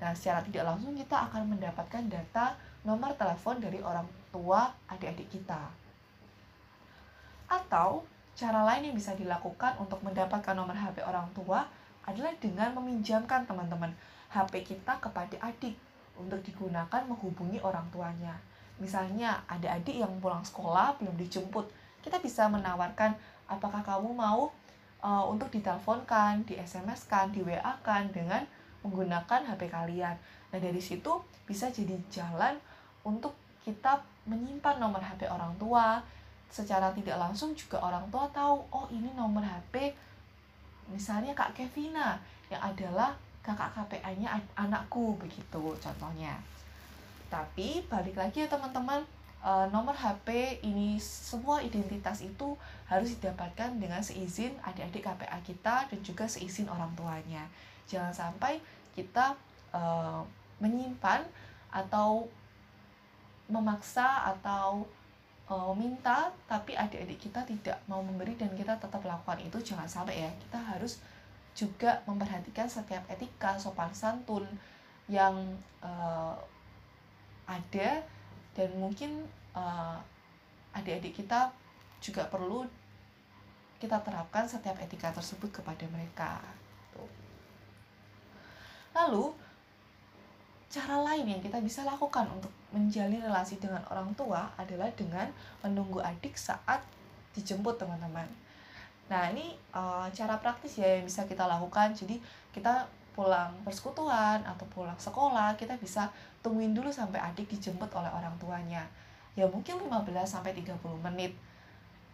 [0.00, 5.60] Nah, secara tidak langsung kita akan mendapatkan data nomor telepon dari orang tua adik-adik kita.
[7.48, 11.68] Atau cara lain yang bisa dilakukan untuk mendapatkan nomor HP orang tua
[12.04, 13.92] adalah dengan meminjamkan teman-teman
[14.32, 15.76] HP kita kepada adik
[16.16, 18.34] untuk digunakan menghubungi orang tuanya.
[18.82, 21.66] Misalnya ada adik yang pulang sekolah belum dijemput,
[22.02, 23.14] kita bisa menawarkan
[23.46, 24.50] apakah kamu mau
[25.04, 28.42] uh, untuk diteleponkan, di SMS kan, di WA kan dengan
[28.82, 30.16] menggunakan HP kalian.
[30.50, 32.58] Nah dari situ bisa jadi jalan
[33.06, 33.32] untuk
[33.64, 36.00] kita menyimpan nomor HP orang tua.
[36.52, 39.94] Secara tidak langsung juga orang tua tahu, oh ini nomor HP
[40.92, 42.20] misalnya Kak Kevina
[42.52, 46.36] yang adalah kakak KPA-nya anakku begitu contohnya.
[47.28, 49.02] Tapi balik lagi ya teman-teman,
[49.44, 52.56] uh, nomor HP ini semua identitas itu
[52.88, 57.44] harus didapatkan dengan seizin adik-adik KPA kita dan juga seizin orang tuanya.
[57.84, 58.58] Jangan sampai
[58.96, 59.36] kita
[59.74, 60.24] uh,
[60.62, 61.26] menyimpan
[61.74, 62.30] atau
[63.50, 64.88] memaksa atau
[65.50, 70.24] uh, minta tapi adik-adik kita tidak mau memberi dan kita tetap lakukan itu jangan sampai
[70.24, 71.02] ya kita harus
[71.54, 74.42] juga memperhatikan setiap etika sopan santun
[75.06, 75.36] yang
[75.84, 76.34] uh,
[77.44, 78.02] ada
[78.54, 79.98] dan mungkin uh,
[80.74, 81.50] adik-adik kita
[82.00, 82.66] juga perlu
[83.78, 86.40] kita terapkan setiap etika tersebut kepada mereka.
[88.94, 89.34] Lalu
[90.70, 95.30] cara lain yang kita bisa lakukan untuk menjalin relasi dengan orang tua adalah dengan
[95.62, 96.82] menunggu adik saat
[97.34, 98.26] dijemput teman-teman.
[99.10, 101.92] Nah ini uh, cara praktis ya yang bisa kita lakukan.
[101.92, 102.18] Jadi
[102.50, 106.10] kita pulang persekutuan atau pulang sekolah kita bisa
[106.42, 108.82] tungguin dulu sampai adik dijemput oleh orang tuanya.
[109.38, 109.90] Ya mungkin 15
[110.26, 111.32] sampai 30 menit.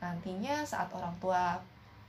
[0.01, 1.57] Nantinya saat orang tua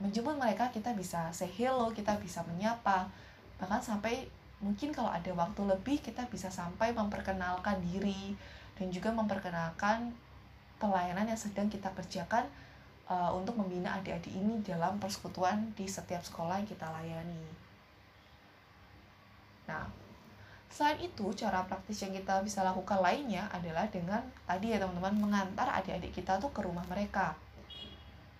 [0.00, 3.08] menjemput mereka kita bisa say hello, kita bisa menyapa.
[3.56, 4.28] Bahkan sampai
[4.62, 8.36] mungkin kalau ada waktu lebih kita bisa sampai memperkenalkan diri
[8.78, 10.14] dan juga memperkenalkan
[10.78, 12.46] pelayanan yang sedang kita kerjakan
[13.06, 17.61] uh, untuk membina adik-adik ini dalam persekutuan di setiap sekolah yang kita layani.
[19.68, 19.86] Nah,
[20.72, 25.68] selain itu, cara praktis yang kita bisa lakukan lainnya adalah dengan tadi ya teman-teman mengantar
[25.78, 27.36] adik-adik kita tuh ke rumah mereka.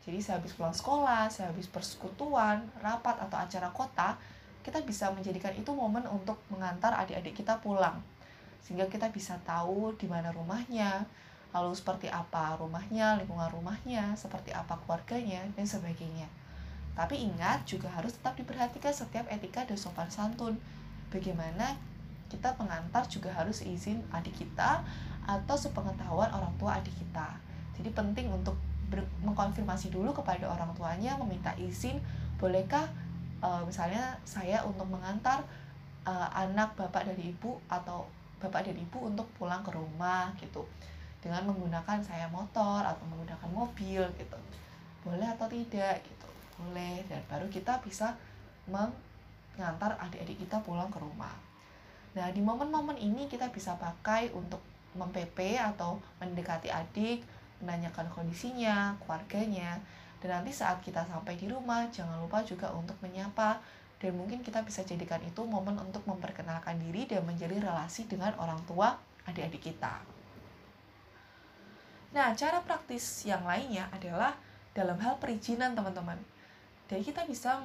[0.03, 4.19] Jadi sehabis pulang sekolah, sehabis persekutuan, rapat atau acara kota,
[4.67, 8.03] kita bisa menjadikan itu momen untuk mengantar adik-adik kita pulang.
[8.63, 11.07] Sehingga kita bisa tahu di mana rumahnya
[11.53, 16.25] lalu seperti apa rumahnya lingkungan rumahnya seperti apa keluarganya dan sebagainya.
[16.97, 20.57] Tapi ingat juga harus tetap diperhatikan setiap etika dan sopan santun
[21.13, 21.77] bagaimana
[22.33, 24.81] kita pengantar juga harus izin adik kita
[25.29, 27.37] atau sepengetahuan orang tua adik kita.
[27.77, 28.57] Jadi penting untuk
[29.25, 32.01] mengkonfirmasi dulu kepada orang tuanya meminta izin
[32.37, 32.85] bolehkah
[33.41, 35.41] uh, misalnya saya untuk mengantar
[36.05, 38.05] uh, anak bapak dari ibu atau
[38.43, 40.65] bapak dan ibu untuk pulang ke rumah gitu.
[41.23, 44.39] Dengan menggunakan saya motor atau menggunakan mobil gitu.
[45.07, 46.29] Boleh atau tidak gitu.
[46.59, 48.19] Boleh dan baru kita bisa
[49.57, 51.33] mengantar adik-adik kita pulang ke rumah
[52.13, 54.61] nah di momen-momen ini kita bisa pakai untuk
[54.93, 57.25] mempepe atau mendekati adik
[57.65, 59.81] menanyakan kondisinya keluarganya
[60.23, 63.59] dan nanti saat kita sampai di rumah, jangan lupa juga untuk menyapa.
[63.99, 68.63] Dan mungkin kita bisa jadikan itu momen untuk memperkenalkan diri dan menjalin relasi dengan orang
[68.63, 68.95] tua
[69.27, 69.99] adik-adik kita.
[72.15, 74.39] Nah, cara praktis yang lainnya adalah
[74.79, 76.19] dalam hal perizinan teman-teman.
[76.87, 77.59] Jadi kita bisa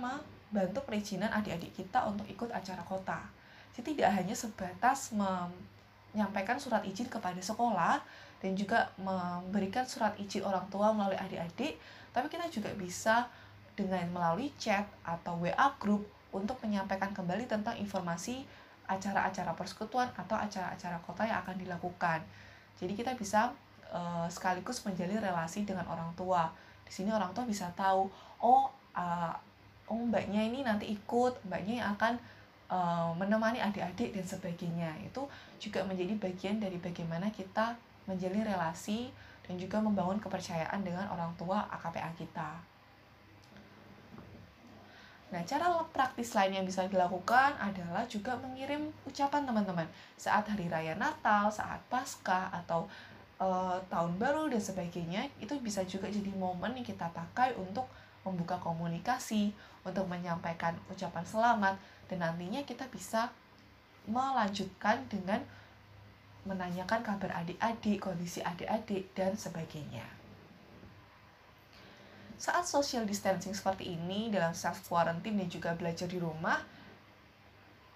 [0.57, 3.21] membantu perizinan adik-adik kita untuk ikut acara kota.
[3.77, 8.01] Jadi tidak hanya sebatas menyampaikan surat izin kepada sekolah
[8.41, 11.77] dan juga memberikan surat izin orang tua melalui adik-adik,
[12.09, 13.29] tapi kita juga bisa
[13.77, 18.41] dengan melalui chat atau WA group untuk menyampaikan kembali tentang informasi
[18.89, 22.25] acara-acara persekutuan atau acara-acara kota yang akan dilakukan.
[22.81, 23.53] Jadi kita bisa
[23.93, 26.49] uh, sekaligus menjalin relasi dengan orang tua.
[26.81, 28.09] Di sini orang tua bisa tahu,
[28.41, 28.65] oh,
[28.97, 29.33] uh,
[29.87, 32.13] oh mbaknya ini nanti ikut, mbaknya yang akan
[32.71, 34.91] uh, menemani adik-adik dan sebagainya.
[35.03, 37.75] Itu juga menjadi bagian dari bagaimana kita
[38.07, 39.11] menjalin relasi
[39.47, 42.51] dan juga membangun kepercayaan dengan orang tua AKPA kita.
[45.27, 50.95] Nah, cara praktis lain yang bisa dilakukan adalah juga mengirim ucapan teman-teman saat hari raya
[50.95, 52.87] Natal, saat Paskah atau
[53.35, 53.47] e,
[53.91, 55.27] tahun baru dan sebagainya.
[55.43, 57.91] Itu bisa juga jadi momen yang kita pakai untuk
[58.27, 59.55] membuka komunikasi,
[59.87, 61.75] untuk menyampaikan ucapan selamat
[62.11, 63.31] dan nantinya kita bisa
[64.07, 65.39] melanjutkan dengan
[66.47, 70.03] menanyakan kabar adik-adik, kondisi adik-adik, dan sebagainya.
[72.39, 76.61] Saat social distancing seperti ini, dalam self quarantine dan juga belajar di rumah,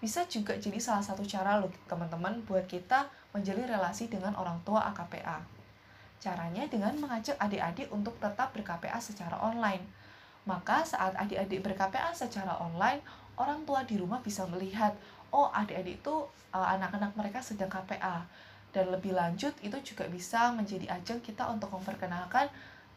[0.02, 4.82] bisa juga jadi salah satu cara loh teman-teman buat kita menjalin relasi dengan orang tua
[4.92, 5.40] AKPA.
[6.18, 10.01] Caranya dengan mengajak adik-adik untuk tetap ber-KPA secara online.
[10.42, 12.98] Maka saat adik-adik ber-KPA secara online,
[13.38, 14.92] orang tua di rumah bisa melihat,
[15.30, 16.14] oh adik-adik itu
[16.52, 18.26] uh, anak-anak mereka sedang KPA
[18.72, 22.48] dan lebih lanjut itu juga bisa menjadi ajang kita untuk memperkenalkan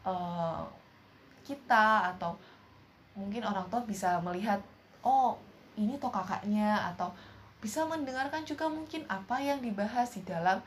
[0.08, 0.64] uh,
[1.44, 2.32] kita atau
[3.12, 4.60] mungkin orang tua bisa melihat
[5.04, 5.36] oh
[5.76, 7.12] ini toh kakaknya atau
[7.60, 10.60] bisa mendengarkan juga mungkin apa yang dibahas di dalam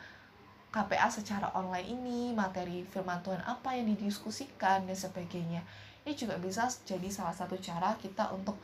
[0.69, 5.65] KPA secara online ini, materi firman Tuhan apa yang didiskusikan dan sebagainya.
[6.09, 8.57] Ini juga bisa jadi salah satu cara kita untuk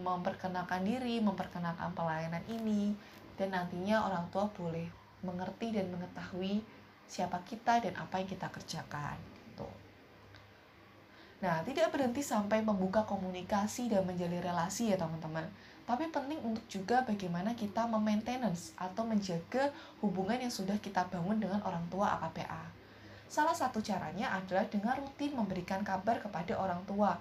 [0.00, 2.96] memperkenalkan diri, memperkenalkan pelayanan ini,
[3.36, 4.88] dan nantinya orang tua boleh
[5.20, 6.64] mengerti dan mengetahui
[7.04, 9.12] siapa kita dan apa yang kita kerjakan.
[9.12, 9.68] Gitu.
[11.44, 15.44] Nah, tidak berhenti sampai membuka komunikasi dan menjalin relasi ya teman-teman.
[15.84, 19.68] Tapi penting untuk juga bagaimana kita memaintenance atau menjaga
[20.00, 22.85] hubungan yang sudah kita bangun dengan orang tua AKPA.
[23.26, 27.18] Salah satu caranya adalah dengan rutin memberikan kabar kepada orang tua.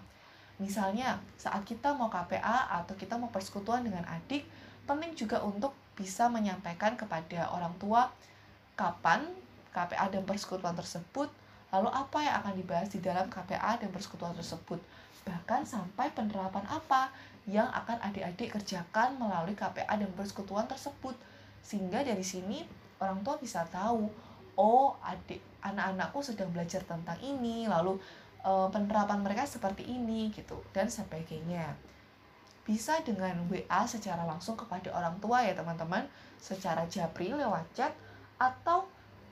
[0.61, 4.47] Misalnya, saat kita mau KPA atau kita mau persekutuan dengan adik,
[4.87, 8.07] penting juga untuk bisa menyampaikan kepada orang tua
[8.79, 9.25] kapan
[9.75, 11.27] KPA dan persekutuan tersebut,
[11.73, 14.79] lalu apa yang akan dibahas di dalam KPA dan persekutuan tersebut,
[15.27, 17.11] bahkan sampai penerapan apa
[17.43, 21.15] yang akan adik-adik kerjakan melalui KPA dan persekutuan tersebut.
[21.59, 22.63] Sehingga dari sini
[23.03, 24.07] orang tua bisa tahu,
[24.55, 27.99] oh adik anak-anakku sedang belajar tentang ini, lalu
[28.43, 31.75] e, penerapan mereka seperti ini gitu dan sebagainya.
[32.65, 36.07] Bisa dengan WA secara langsung kepada orang tua ya teman-teman,
[36.41, 37.93] secara japri lewat chat
[38.41, 38.89] atau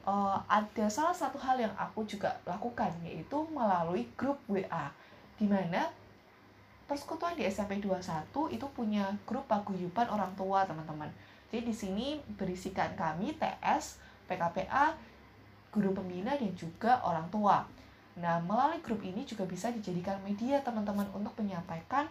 [0.07, 4.91] uh, ada salah satu hal yang aku juga lakukan yaitu melalui grup WA
[5.39, 5.91] di mana
[6.85, 11.09] persekutuan di SMP 21 itu punya grup paguyuban orang tua teman-teman.
[11.49, 14.93] Jadi di sini berisikan kami TS, PKPA,
[15.73, 17.65] guru pembina dan juga orang tua.
[18.21, 22.05] Nah, melalui grup ini juga bisa dijadikan media teman-teman untuk menyampaikan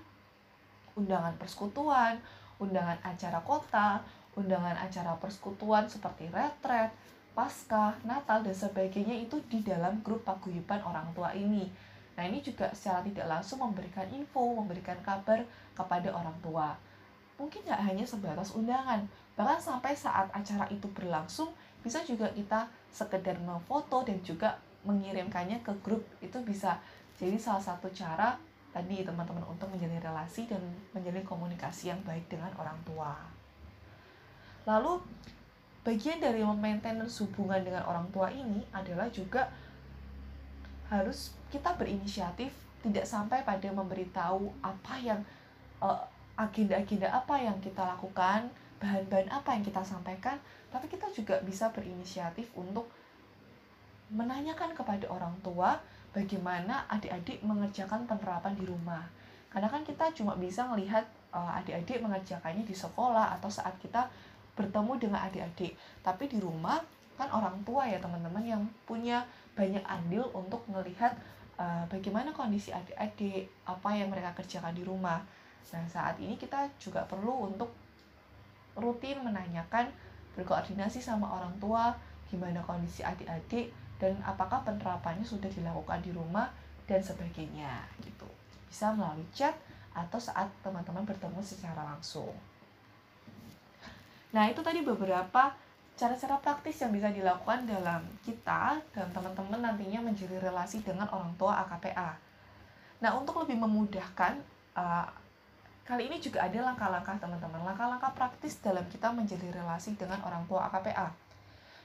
[0.98, 2.18] undangan persekutuan,
[2.59, 4.03] undangan acara kota,
[4.35, 6.90] undangan acara persekutuan seperti retret,
[7.33, 11.70] pasca, natal, dan sebagainya itu di dalam grup paguyuban orang tua ini.
[12.18, 15.40] Nah ini juga secara tidak langsung memberikan info, memberikan kabar
[15.72, 16.77] kepada orang tua.
[17.40, 19.01] Mungkin nggak hanya sebatas undangan,
[19.33, 21.48] bahkan sampai saat acara itu berlangsung,
[21.81, 26.05] bisa juga kita sekedar memfoto dan juga mengirimkannya ke grup.
[26.21, 26.77] Itu bisa
[27.17, 28.37] jadi salah satu cara
[28.73, 30.61] tadi teman-teman untuk menjalin relasi dan
[30.97, 33.13] menjalin komunikasi yang baik dengan orang tua.
[34.69, 35.01] Lalu
[35.83, 39.51] bagian dari memaintain hubungan dengan orang tua ini adalah juga
[40.89, 42.53] harus kita berinisiatif
[42.83, 45.21] tidak sampai pada memberitahu apa yang
[45.83, 46.03] eh,
[46.39, 48.49] agenda-agenda apa yang kita lakukan
[48.83, 50.37] bahan-bahan apa yang kita sampaikan
[50.73, 52.89] tapi kita juga bisa berinisiatif untuk
[54.13, 55.77] menanyakan kepada orang tua
[56.17, 59.05] bagaimana adik-adik mengerjakan penerapan di rumah.
[59.53, 64.09] Karena kan kita cuma bisa melihat uh, adik-adik mengerjakannya di sekolah atau saat kita
[64.57, 65.77] bertemu dengan adik-adik.
[66.01, 66.81] Tapi di rumah
[67.17, 71.13] kan orang tua ya teman-teman yang punya banyak andil untuk melihat
[71.61, 75.21] uh, bagaimana kondisi adik-adik apa yang mereka kerjakan di rumah.
[75.73, 77.73] Nah saat ini kita juga perlu untuk
[78.77, 79.89] rutin menanyakan
[80.38, 81.92] berkoordinasi sama orang tua
[82.29, 86.49] gimana kondisi adik-adik dan apakah penerapannya sudah dilakukan di rumah
[86.88, 88.27] dan sebagainya gitu
[88.66, 89.53] bisa melalui chat
[89.92, 92.33] atau saat teman-teman bertemu secara langsung
[94.33, 95.53] Nah, itu tadi beberapa
[95.92, 101.61] cara-cara praktis yang bisa dilakukan dalam kita dan teman-teman nantinya menjadi relasi dengan orang tua
[101.68, 102.16] AKPA.
[103.05, 104.40] Nah, untuk lebih memudahkan,
[104.73, 105.07] uh,
[105.83, 110.71] kali ini juga ada langkah-langkah teman-teman, langkah-langkah praktis dalam kita menjadi relasi dengan orang tua
[110.71, 111.11] AKPA.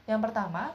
[0.05, 0.73] Yang pertama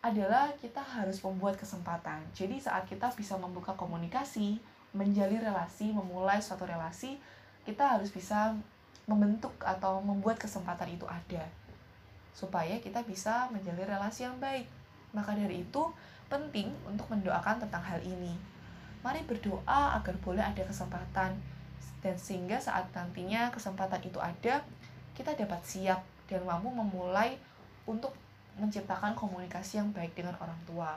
[0.00, 2.20] adalah kita harus membuat kesempatan.
[2.32, 4.60] Jadi saat kita bisa membuka komunikasi,
[4.92, 7.20] menjalin relasi, memulai suatu relasi,
[7.64, 8.56] kita harus bisa
[9.04, 11.44] membentuk atau membuat kesempatan itu ada
[12.30, 14.64] supaya kita bisa menjalin relasi yang baik.
[15.10, 15.82] Maka dari itu
[16.30, 18.38] penting untuk mendoakan tentang hal ini.
[19.02, 21.34] Mari berdoa agar boleh ada kesempatan
[22.00, 24.64] dan sehingga saat nantinya kesempatan itu ada,
[25.12, 27.36] kita dapat siap dan mampu memulai
[27.84, 28.16] untuk
[28.56, 30.96] menciptakan komunikasi yang baik dengan orang tua.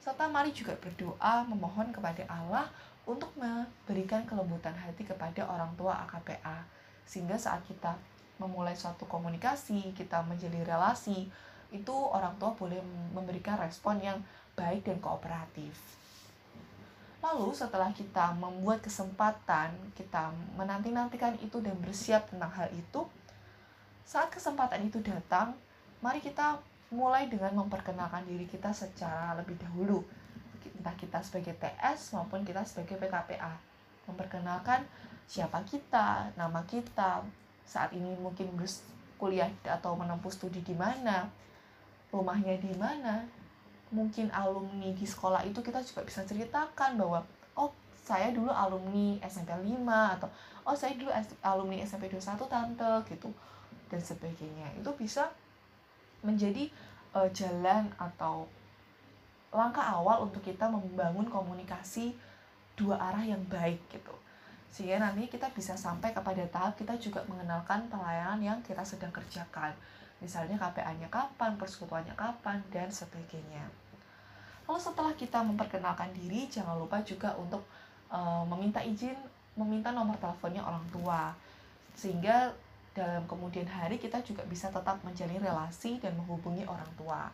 [0.00, 2.68] Serta mari juga berdoa memohon kepada Allah
[3.06, 6.66] untuk memberikan kelembutan hati kepada orang tua AKPA
[7.06, 7.94] sehingga saat kita
[8.36, 11.30] memulai suatu komunikasi kita menjadi relasi
[11.70, 12.78] itu orang tua boleh
[13.14, 14.18] memberikan respon yang
[14.58, 15.72] baik dan kooperatif
[17.26, 23.02] lalu setelah kita membuat kesempatan kita menanti-nantikan itu dan bersiap tentang hal itu
[24.06, 25.58] saat kesempatan itu datang
[25.98, 26.62] mari kita
[26.94, 30.06] mulai dengan memperkenalkan diri kita secara lebih dahulu.
[30.78, 33.58] Entah kita sebagai TS maupun kita sebagai PKPA
[34.06, 34.86] memperkenalkan
[35.26, 37.26] siapa kita, nama kita,
[37.66, 38.54] saat ini mungkin
[39.18, 41.26] kuliah atau menempuh studi di mana,
[42.14, 43.26] rumahnya di mana,
[43.94, 47.22] mungkin alumni di sekolah itu kita juga bisa ceritakan bahwa
[47.54, 49.82] oh saya dulu alumni SMP 5
[50.18, 50.28] atau
[50.66, 51.10] oh saya dulu
[51.42, 53.30] alumni SMP 21 tante gitu
[53.86, 54.66] dan sebagainya.
[54.78, 55.30] Itu bisa
[56.26, 56.66] menjadi
[57.14, 58.50] uh, jalan atau
[59.54, 62.12] langkah awal untuk kita membangun komunikasi
[62.74, 64.12] dua arah yang baik gitu.
[64.68, 69.72] Sehingga nanti kita bisa sampai kepada tahap kita juga mengenalkan pelayanan yang kita sedang kerjakan
[70.20, 73.64] misalnya KPA-nya kapan, persekutuannya kapan, dan sebagainya.
[74.66, 77.62] Lalu setelah kita memperkenalkan diri jangan lupa juga untuk
[78.10, 79.14] uh, meminta izin
[79.56, 81.32] meminta nomor teleponnya orang tua.
[81.96, 82.52] Sehingga
[82.92, 87.28] dalam kemudian hari kita juga bisa tetap menjalin relasi dan menghubungi orang tua.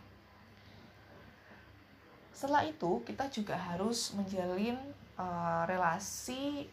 [2.34, 4.74] Setelah itu kita juga harus menjalin
[5.14, 6.66] uh, relasi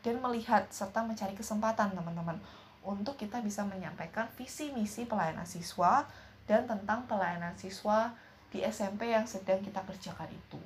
[0.00, 2.36] dan melihat serta mencari kesempatan teman-teman
[2.84, 6.04] untuk kita bisa menyampaikan visi misi pelayanan siswa
[6.44, 8.12] dan tentang pelayanan siswa
[8.52, 10.60] di SMP yang sedang kita kerjakan itu.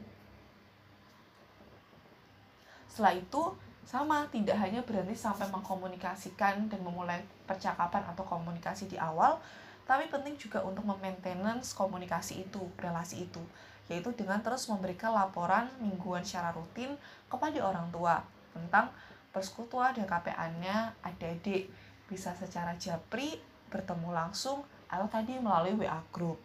[2.91, 3.43] Setelah itu,
[3.89, 9.41] sama tidak hanya berhenti sampai mengkomunikasikan dan memulai percakapan atau komunikasi di awal,
[9.89, 13.41] tapi penting juga untuk memaintenance komunikasi itu, relasi itu,
[13.89, 16.93] yaitu dengan terus memberikan laporan mingguan secara rutin
[17.33, 18.21] kepada orang tua
[18.53, 18.93] tentang
[19.33, 21.73] persekutuan dan KPA-nya adik-adik
[22.09, 23.37] bisa secara japri
[23.69, 26.41] bertemu langsung atau tadi melalui WA group.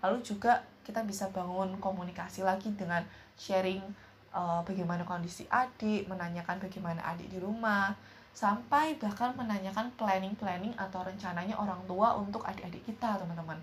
[0.00, 3.02] Lalu juga kita bisa bangun komunikasi lagi dengan
[3.34, 3.82] sharing
[4.30, 7.90] uh, bagaimana kondisi adik, menanyakan bagaimana adik di rumah,
[8.34, 13.58] sampai bahkan menanyakan planning-planning atau rencananya orang tua untuk adik-adik kita, teman-teman.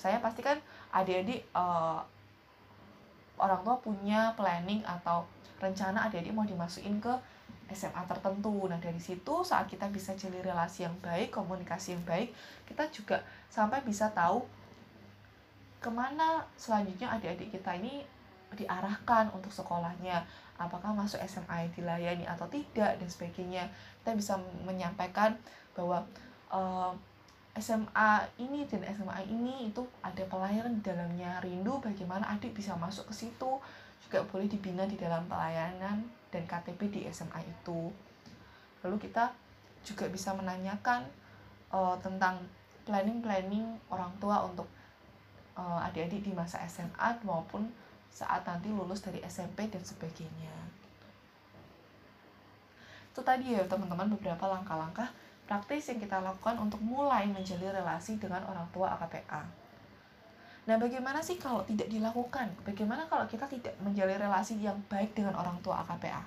[0.00, 0.56] Saya pastikan
[0.94, 2.00] adik-adik uh,
[3.40, 5.24] orang tua punya planning atau
[5.60, 7.12] rencana adik-adik mau dimasukin ke
[7.72, 8.66] SMA tertentu.
[8.66, 12.34] Nah, dari situ saat kita bisa jalin relasi yang baik, komunikasi yang baik,
[12.66, 14.42] kita juga sampai bisa tahu
[15.80, 18.04] ke mana selanjutnya adik-adik kita ini
[18.52, 20.22] diarahkan untuk sekolahnya.
[20.60, 23.64] Apakah masuk SMA yang dilayani atau tidak, dan sebagainya.
[24.02, 25.32] Kita bisa menyampaikan
[25.72, 26.04] bahwa
[26.52, 26.92] uh, eh,
[27.60, 33.10] SMA ini dan SMA ini itu ada pelayanan di dalamnya rindu bagaimana adik bisa masuk
[33.10, 33.52] ke situ
[34.06, 37.90] juga boleh dibina di dalam pelayanan dan KTP di SMA itu.
[38.86, 39.34] Lalu kita
[39.84, 41.04] juga bisa menanyakan
[41.74, 42.40] uh, tentang
[42.88, 44.66] planning-planning orang tua untuk
[45.54, 47.68] uh, adik-adik di masa SMA maupun
[48.10, 50.54] saat nanti lulus dari SMP dan sebagainya.
[53.10, 55.10] Itu tadi ya teman-teman beberapa langkah-langkah
[55.50, 59.59] praktis yang kita lakukan untuk mulai menjalin relasi dengan orang tua AKPA.
[60.68, 62.52] Nah, bagaimana sih kalau tidak dilakukan?
[62.66, 66.22] Bagaimana kalau kita tidak menjalin relasi yang baik dengan orang tua AKPA?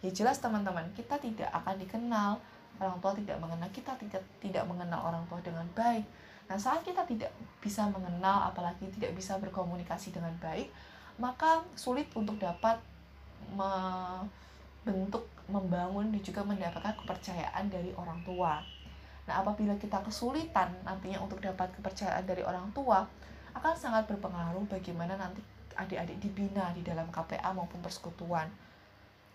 [0.00, 2.40] Ya jelas teman-teman, kita tidak akan dikenal,
[2.80, 6.06] orang tua tidak mengenal kita, tidak tidak mengenal orang tua dengan baik.
[6.48, 7.30] Nah, saat kita tidak
[7.60, 10.72] bisa mengenal apalagi tidak bisa berkomunikasi dengan baik,
[11.20, 12.80] maka sulit untuk dapat
[13.54, 18.58] membentuk, membangun dan juga mendapatkan kepercayaan dari orang tua.
[19.28, 23.06] Nah, apabila kita kesulitan nantinya untuk dapat kepercayaan dari orang tua,
[23.54, 25.42] akan sangat berpengaruh bagaimana nanti
[25.74, 28.46] adik-adik dibina di dalam KPA maupun persekutuan.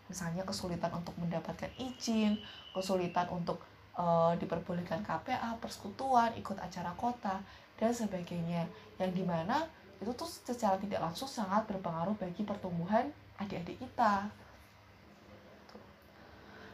[0.05, 2.37] Misalnya kesulitan untuk mendapatkan izin,
[2.77, 3.57] kesulitan untuk
[3.97, 4.05] e,
[4.37, 7.41] diperbolehkan KPA, persekutuan, ikut acara kota,
[7.81, 8.69] dan sebagainya.
[9.01, 9.65] Yang di mana
[9.97, 13.09] itu tuh secara tidak langsung sangat berpengaruh bagi pertumbuhan
[13.41, 14.29] adik-adik kita.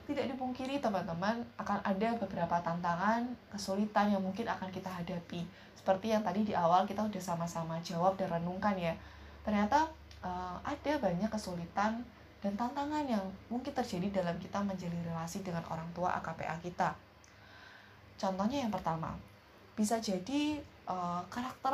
[0.10, 3.24] Tidak dipungkiri teman-teman akan ada beberapa tantangan,
[3.54, 5.46] kesulitan yang mungkin akan kita hadapi.
[5.78, 8.94] Seperti yang tadi di awal kita udah sama-sama jawab dan renungkan ya.
[9.46, 9.88] Ternyata
[10.22, 12.02] uh, ada banyak kesulitan
[12.42, 13.22] dan tantangan yang
[13.54, 16.90] mungkin terjadi dalam kita menjalin relasi dengan orang tua AKPA kita.
[18.18, 19.14] Contohnya yang pertama
[19.78, 21.74] bisa jadi uh, karakter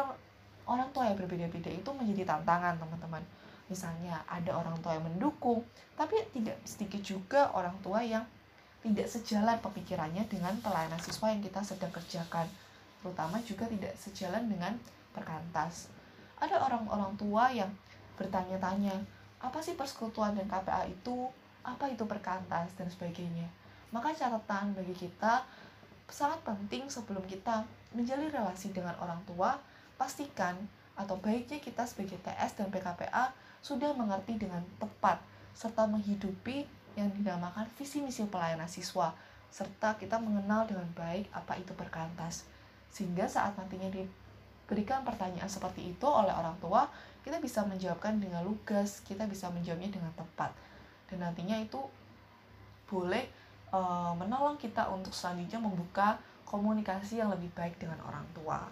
[0.68, 3.24] orang tua yang berbeda-beda itu menjadi tantangan teman-teman
[3.68, 5.64] misalnya ada orang tua yang mendukung
[6.00, 8.24] tapi tidak sedikit juga orang tua yang
[8.84, 12.48] tidak sejalan pemikirannya dengan pelayanan siswa yang kita sedang kerjakan
[13.02, 14.74] terutama juga tidak sejalan dengan
[15.18, 15.90] perkantas.
[16.38, 17.72] Ada orang-orang tua yang
[18.18, 18.94] bertanya-tanya,
[19.42, 21.30] apa sih persekutuan dan KPA itu?
[21.66, 23.50] Apa itu perkantas dan sebagainya.
[23.90, 25.42] Maka catatan bagi kita
[26.08, 29.58] sangat penting sebelum kita menjalin relasi dengan orang tua,
[30.00, 30.56] pastikan
[30.98, 35.22] atau baiknya kita sebagai TS dan PKPA sudah mengerti dengan tepat
[35.58, 36.66] serta menghidupi
[36.98, 39.14] yang dinamakan visi misi pelayanan siswa
[39.50, 42.46] serta kita mengenal dengan baik apa itu perkantas
[42.92, 46.90] sehingga saat nantinya diberikan pertanyaan seperti itu oleh orang tua
[47.28, 50.56] kita bisa menjawabkan dengan lugas kita bisa menjawabnya dengan tepat.
[51.12, 51.76] Dan nantinya itu
[52.88, 53.28] boleh
[53.68, 53.80] e,
[54.16, 56.16] menolong kita untuk selanjutnya membuka
[56.48, 58.64] komunikasi yang lebih baik dengan orang tua.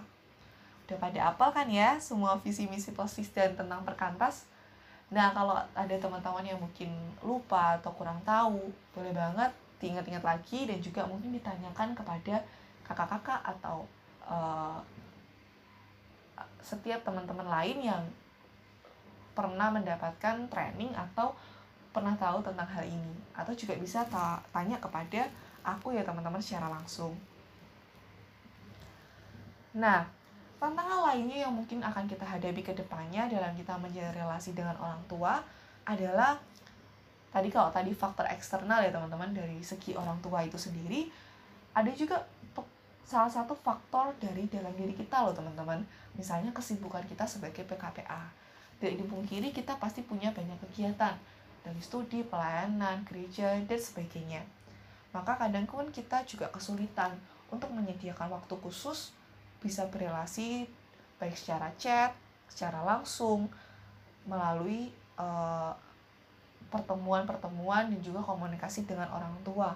[0.88, 4.48] Udah pada apal kan ya semua visi misi persisten tentang perkantas
[5.16, 6.92] nah kalau ada teman-teman yang mungkin
[7.24, 8.60] lupa atau kurang tahu
[8.92, 9.48] boleh banget
[9.80, 12.44] diingat-ingat lagi dan juga mungkin ditanyakan kepada
[12.84, 13.88] kakak-kakak atau
[14.28, 14.84] uh,
[16.60, 18.04] setiap teman-teman lain yang
[19.32, 21.32] pernah mendapatkan training atau
[21.96, 25.32] pernah tahu tentang hal ini atau juga bisa ta tanya kepada
[25.64, 27.16] aku ya teman-teman secara langsung.
[29.76, 30.08] Nah,
[30.66, 34.98] tantangan lainnya yang mungkin akan kita hadapi ke depannya dalam kita menjalin relasi dengan orang
[35.06, 35.38] tua
[35.86, 36.34] adalah
[37.30, 41.06] tadi kalau tadi faktor eksternal ya teman-teman dari segi orang tua itu sendiri
[41.76, 42.18] ada juga
[43.06, 45.86] salah satu faktor dari dalam diri kita loh teman-teman.
[46.18, 48.34] Misalnya kesibukan kita sebagai PKPA
[48.76, 51.16] Tidak dipungkiri kita pasti punya banyak kegiatan.
[51.64, 54.44] Dari studi, pelayanan, gereja, dan sebagainya.
[55.16, 57.16] Maka kadang pun kita juga kesulitan
[57.48, 59.16] untuk menyediakan waktu khusus
[59.64, 60.66] bisa berelasi
[61.20, 62.12] baik secara chat,
[62.52, 63.48] secara langsung,
[64.26, 65.72] melalui uh,
[66.74, 69.72] pertemuan-pertemuan dan juga komunikasi dengan orang tua.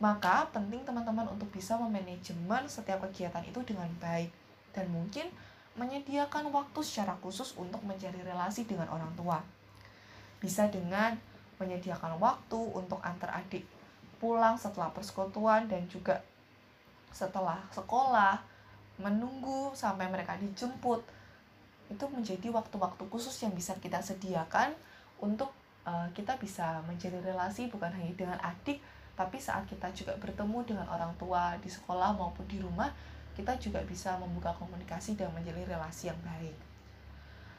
[0.00, 4.32] Maka penting teman-teman untuk bisa memanajemen setiap kegiatan itu dengan baik
[4.72, 5.28] dan mungkin
[5.76, 9.38] menyediakan waktu secara khusus untuk mencari relasi dengan orang tua.
[10.40, 11.14] Bisa dengan
[11.60, 13.64] menyediakan waktu untuk antar adik
[14.20, 16.20] pulang setelah persekutuan dan juga
[17.12, 18.40] setelah sekolah,
[19.00, 21.02] menunggu sampai mereka dijemput.
[21.90, 24.76] Itu menjadi waktu-waktu khusus yang bisa kita sediakan
[25.18, 25.50] untuk
[25.88, 28.78] uh, kita bisa menjadi relasi bukan hanya dengan adik,
[29.18, 32.88] tapi saat kita juga bertemu dengan orang tua di sekolah maupun di rumah,
[33.36, 36.54] kita juga bisa membuka komunikasi dan menjalin relasi yang baik.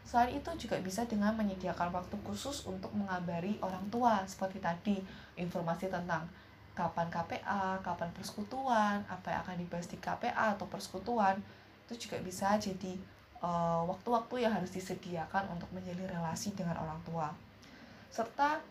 [0.01, 4.97] Selain itu juga bisa dengan menyediakan waktu khusus untuk mengabari orang tua seperti tadi
[5.37, 6.25] informasi tentang
[6.71, 11.35] kapan KPA, kapan persekutuan, apa yang akan dibahas di KPA atau persekutuan
[11.87, 12.95] itu juga bisa jadi
[13.43, 17.27] eh, waktu-waktu uh, yang harus disediakan untuk menjalin relasi dengan orang tua.
[18.07, 18.63] Serta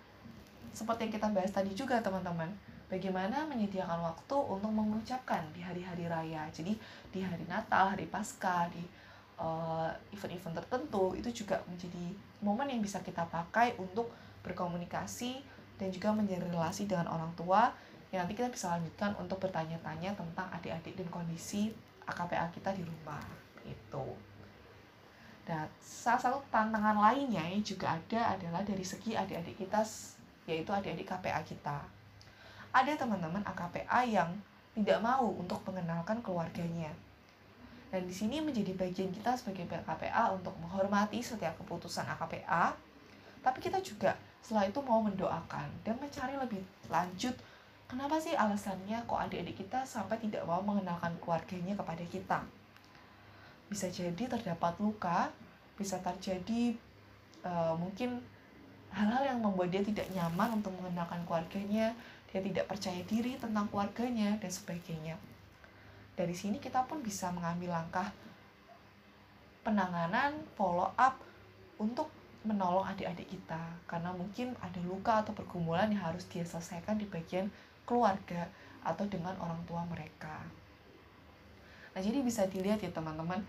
[0.73, 2.49] seperti yang kita bahas tadi juga teman-teman
[2.89, 6.49] bagaimana menyediakan waktu untuk mengucapkan di hari-hari raya.
[6.51, 6.75] Jadi
[7.13, 8.83] di hari Natal hari Paskah di
[9.37, 14.09] eh, event-event tertentu itu juga menjadi momen yang bisa kita pakai untuk
[14.41, 15.45] berkomunikasi
[15.77, 17.73] dan juga menjalin relasi dengan orang tua
[18.11, 21.71] yang nanti kita bisa lanjutkan untuk bertanya-tanya tentang adik-adik dan kondisi
[22.07, 23.23] AKPA kita di rumah
[23.63, 24.07] itu.
[25.47, 29.83] Dan salah satu tantangan lainnya yang juga ada adalah dari segi adik-adik kita,
[30.51, 31.79] yaitu adik-adik KPA kita.
[32.75, 34.31] Ada teman-teman AKPA yang
[34.75, 36.91] tidak mau untuk mengenalkan keluarganya.
[37.91, 42.75] Dan di sini menjadi bagian kita sebagai KPA untuk menghormati setiap keputusan AKPA,
[43.43, 47.35] tapi kita juga setelah itu mau mendoakan dan mencari lebih lanjut
[47.91, 52.39] kenapa sih alasannya kok adik-adik kita sampai tidak mau mengenalkan keluarganya kepada kita
[53.71, 55.31] bisa jadi terdapat luka,
[55.79, 56.75] bisa terjadi
[57.47, 58.19] uh, mungkin
[58.91, 61.95] hal-hal yang membuat dia tidak nyaman untuk mengenalkan keluarganya,
[62.35, 65.15] dia tidak percaya diri tentang keluarganya, dan sebagainya.
[66.19, 68.11] Dari sini kita pun bisa mengambil langkah
[69.63, 71.15] penanganan, follow up
[71.79, 72.11] untuk
[72.43, 77.53] menolong adik-adik kita karena mungkin ada luka atau pergumulan yang harus dia selesaikan di bagian
[77.91, 78.47] keluarga
[78.87, 80.47] atau dengan orang tua mereka.
[81.91, 83.43] Nah, jadi bisa dilihat ya teman-teman,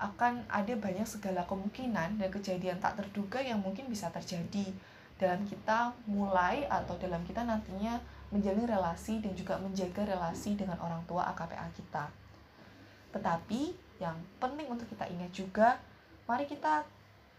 [0.00, 4.72] akan ada banyak segala kemungkinan dan kejadian tak terduga yang mungkin bisa terjadi
[5.20, 8.00] dalam kita mulai atau dalam kita nantinya
[8.32, 12.08] menjalin relasi dan juga menjaga relasi dengan orang tua AKPA kita.
[13.12, 15.76] Tetapi yang penting untuk kita ingat juga,
[16.24, 16.88] mari kita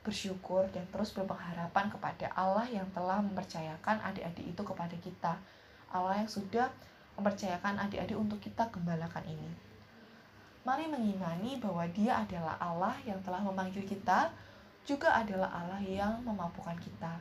[0.05, 5.33] bersyukur dan terus berpengharapan kepada Allah yang telah mempercayakan adik-adik itu kepada kita.
[5.91, 6.67] Allah yang sudah
[7.19, 9.51] mempercayakan adik-adik untuk kita gembalakan ini.
[10.61, 14.31] Mari mengimani bahwa Dia adalah Allah yang telah memanggil kita,
[14.85, 17.17] juga adalah Allah yang memampukan kita,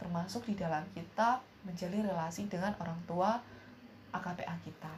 [0.00, 3.40] termasuk di dalam kita menjalin relasi dengan orang tua
[4.12, 4.94] AKPA kita.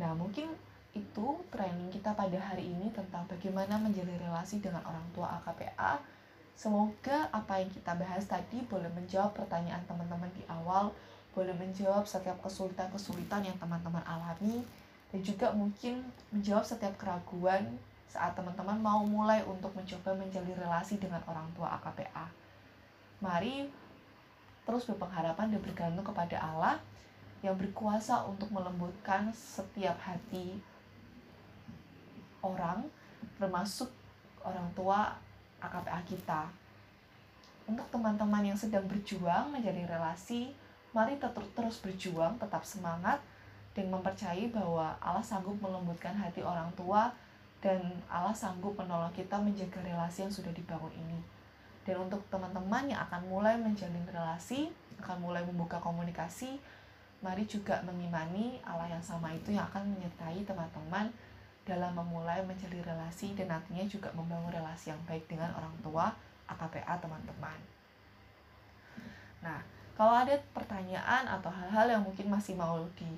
[0.00, 0.48] Nah, mungkin
[0.96, 6.00] itu training kita pada hari ini tentang bagaimana menjalin relasi dengan orang tua AKPA.
[6.60, 10.92] Semoga apa yang kita bahas tadi boleh menjawab pertanyaan teman-teman di awal,
[11.32, 14.60] boleh menjawab setiap kesulitan-kesulitan yang teman-teman alami,
[15.08, 17.80] dan juga mungkin menjawab setiap keraguan
[18.12, 22.28] saat teman-teman mau mulai untuk mencoba menjalin relasi dengan orang tua AKPA.
[23.24, 23.64] Mari
[24.68, 26.76] terus berpengharapan dan bergantung kepada Allah
[27.40, 30.60] yang berkuasa untuk melembutkan setiap hati
[32.44, 32.84] orang,
[33.40, 33.88] termasuk
[34.44, 35.16] orang tua
[35.60, 36.42] AKPA kita.
[37.70, 40.50] Untuk teman-teman yang sedang berjuang menjadi relasi,
[40.90, 43.22] mari tetap terus berjuang, tetap semangat,
[43.70, 47.14] dan mempercayai bahwa Allah sanggup melembutkan hati orang tua
[47.62, 47.78] dan
[48.10, 51.20] Allah sanggup menolong kita menjaga relasi yang sudah dibangun ini.
[51.86, 56.58] Dan untuk teman-teman yang akan mulai menjalin relasi, akan mulai membuka komunikasi,
[57.20, 61.12] mari juga mengimani Allah yang sama itu yang akan menyertai teman-teman
[61.68, 66.10] dalam memulai menjalin relasi dan nantinya juga membangun relasi yang baik dengan orang tua
[66.50, 67.58] AKPA teman-teman.
[69.40, 69.60] Nah,
[69.94, 73.08] kalau ada pertanyaan atau hal-hal yang mungkin masih mau di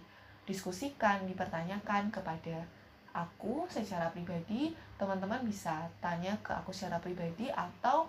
[0.42, 2.66] diskusikan, dipertanyakan kepada
[3.14, 8.08] aku secara pribadi, teman-teman bisa tanya ke aku secara pribadi atau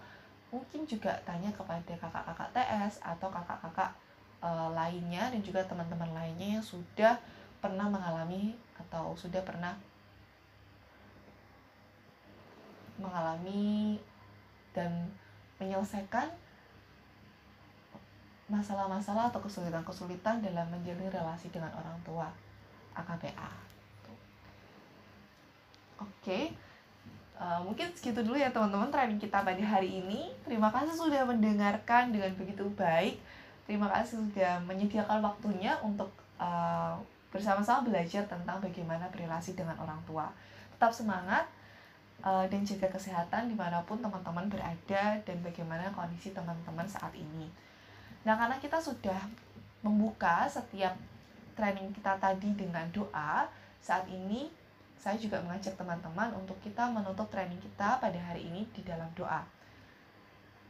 [0.49, 3.89] mungkin juga tanya kepada kakak-kakak TS atau kakak-kakak
[4.37, 7.17] e, lainnya dan juga teman-teman lainnya yang sudah
[7.57, 9.73] pernah mengalami atau sudah pernah
[12.97, 13.97] mengalami
[14.73, 14.89] dan
[15.61, 16.29] menyelesaikan
[18.51, 22.27] masalah-masalah atau kesulitan-kesulitan dalam menjalin relasi dengan orang tua
[22.93, 23.49] AKPA.
[25.97, 26.43] Oke, okay.
[27.39, 30.29] uh, eh, mungkin segitu dulu ya teman-teman training kita pada hari ini.
[30.43, 33.17] Terima kasih sudah mendengarkan dengan begitu baik.
[33.63, 36.99] Terima kasih sudah menyediakan waktunya untuk uh,
[37.31, 40.27] bersama-sama belajar tentang bagaimana berrelasi dengan orang tua.
[40.75, 41.47] Tetap semangat
[42.23, 47.51] uh, dan jaga kesehatan di mana pun teman-teman berada dan bagaimana kondisi teman-teman saat ini.
[48.23, 49.19] Nah, karena kita sudah
[49.83, 50.95] membuka setiap
[51.53, 53.45] training kita tadi dengan doa,
[53.83, 54.47] saat ini
[54.95, 59.43] saya juga mengajak teman-teman untuk kita menutup training kita pada hari ini di dalam doa.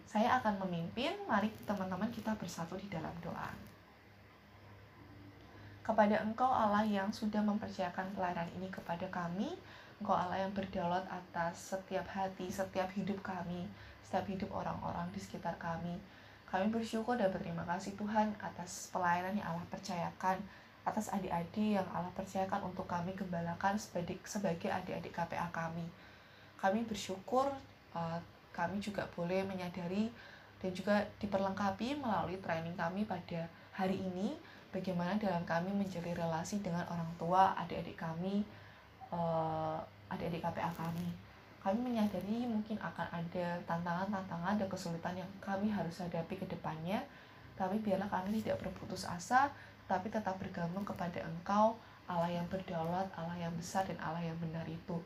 [0.10, 3.54] Saya akan memimpin, mari teman-teman kita bersatu di dalam doa.
[5.86, 9.54] Kepada Engkau Allah yang sudah mempercayakan pelayanan ini kepada kami,
[10.04, 13.64] Engkau Allah yang berdaulat atas setiap hati, setiap hidup kami,
[14.04, 15.96] setiap hidup orang-orang di sekitar kami.
[16.44, 20.44] Kami bersyukur dan berterima kasih Tuhan atas pelayanan yang Allah percayakan,
[20.84, 25.88] atas adik-adik yang Allah percayakan untuk kami gembalakan sebagai, adik-adik KPA kami.
[26.60, 27.48] Kami bersyukur
[27.96, 28.20] uh,
[28.52, 30.12] kami juga boleh menyadari
[30.60, 34.36] dan juga diperlengkapi melalui training kami pada hari ini
[34.76, 38.44] bagaimana dalam kami menjalin relasi dengan orang tua adik-adik kami,
[39.14, 39.78] uh,
[40.10, 41.08] adik-adik KPA kami.
[41.62, 47.00] Kami menyadari mungkin akan ada tantangan-tantangan dan kesulitan yang kami harus hadapi ke depannya,
[47.56, 49.48] tapi biarlah kami tidak berputus asa,
[49.88, 54.68] tapi tetap bergantung kepada Engkau, Allah yang berdaulat, Allah yang besar, dan Allah yang benar
[54.68, 55.00] itu.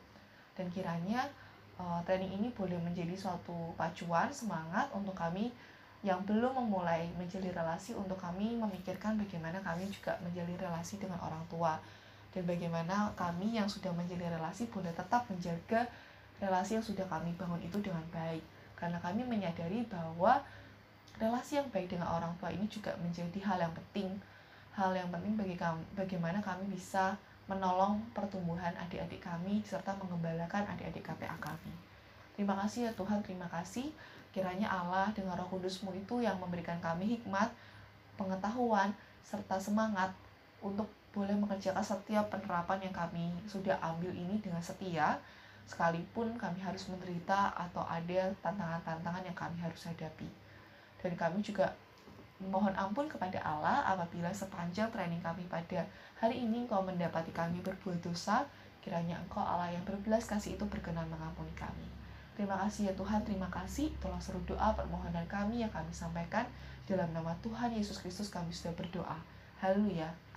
[0.58, 1.30] Dan kiranya
[1.78, 5.54] uh, training ini boleh menjadi suatu pacuan, semangat untuk kami
[6.02, 11.42] yang belum memulai menjalin relasi untuk kami memikirkan bagaimana kami juga menjalin relasi dengan orang
[11.50, 11.74] tua
[12.32, 15.88] dan bagaimana kami yang sudah menjalin relasi boleh tetap menjaga
[16.38, 18.44] relasi yang sudah kami bangun itu dengan baik.
[18.78, 20.38] Karena kami menyadari bahwa
[21.18, 24.14] relasi yang baik dengan orang tua ini juga menjadi hal yang penting.
[24.76, 27.18] Hal yang penting bagi kami bagaimana kami bisa
[27.48, 31.72] menolong pertumbuhan adik-adik kami serta mengembalakan adik-adik KPA kami.
[32.38, 33.90] Terima kasih ya Tuhan terima kasih.
[34.30, 37.50] Kiranya Allah dengan roh kudusmu itu yang memberikan kami hikmat
[38.14, 38.94] pengetahuan
[39.26, 40.14] serta semangat
[40.62, 45.16] untuk boleh mengerjakan setiap penerapan yang kami sudah ambil ini dengan setia
[45.68, 50.24] sekalipun kami harus menderita atau ada tantangan-tantangan yang kami harus hadapi.
[51.04, 51.76] Dan kami juga
[52.40, 55.84] mohon ampun kepada Allah apabila sepanjang training kami pada
[56.16, 58.48] hari ini engkau mendapati kami berbuat dosa,
[58.80, 61.84] kiranya engkau Allah yang berbelas kasih itu berkenan mengampuni kami.
[62.38, 63.90] Terima kasih ya Tuhan, terima kasih.
[63.98, 66.46] Tolong seru doa permohonan kami yang kami sampaikan
[66.88, 69.18] dalam nama Tuhan Yesus Kristus kami sudah berdoa.
[69.58, 70.27] Haleluya.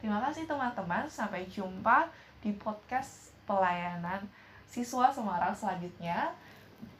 [0.00, 1.08] Terima kasih teman-teman.
[1.08, 2.08] Sampai jumpa
[2.44, 4.24] di podcast pelayanan
[4.68, 6.34] siswa Semarang selanjutnya.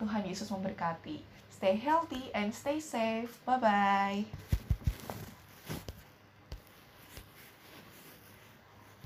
[0.01, 1.21] Tuhan Yesus memberkati.
[1.53, 3.33] Stay healthy and stay safe.
[3.45, 4.56] Bye bye.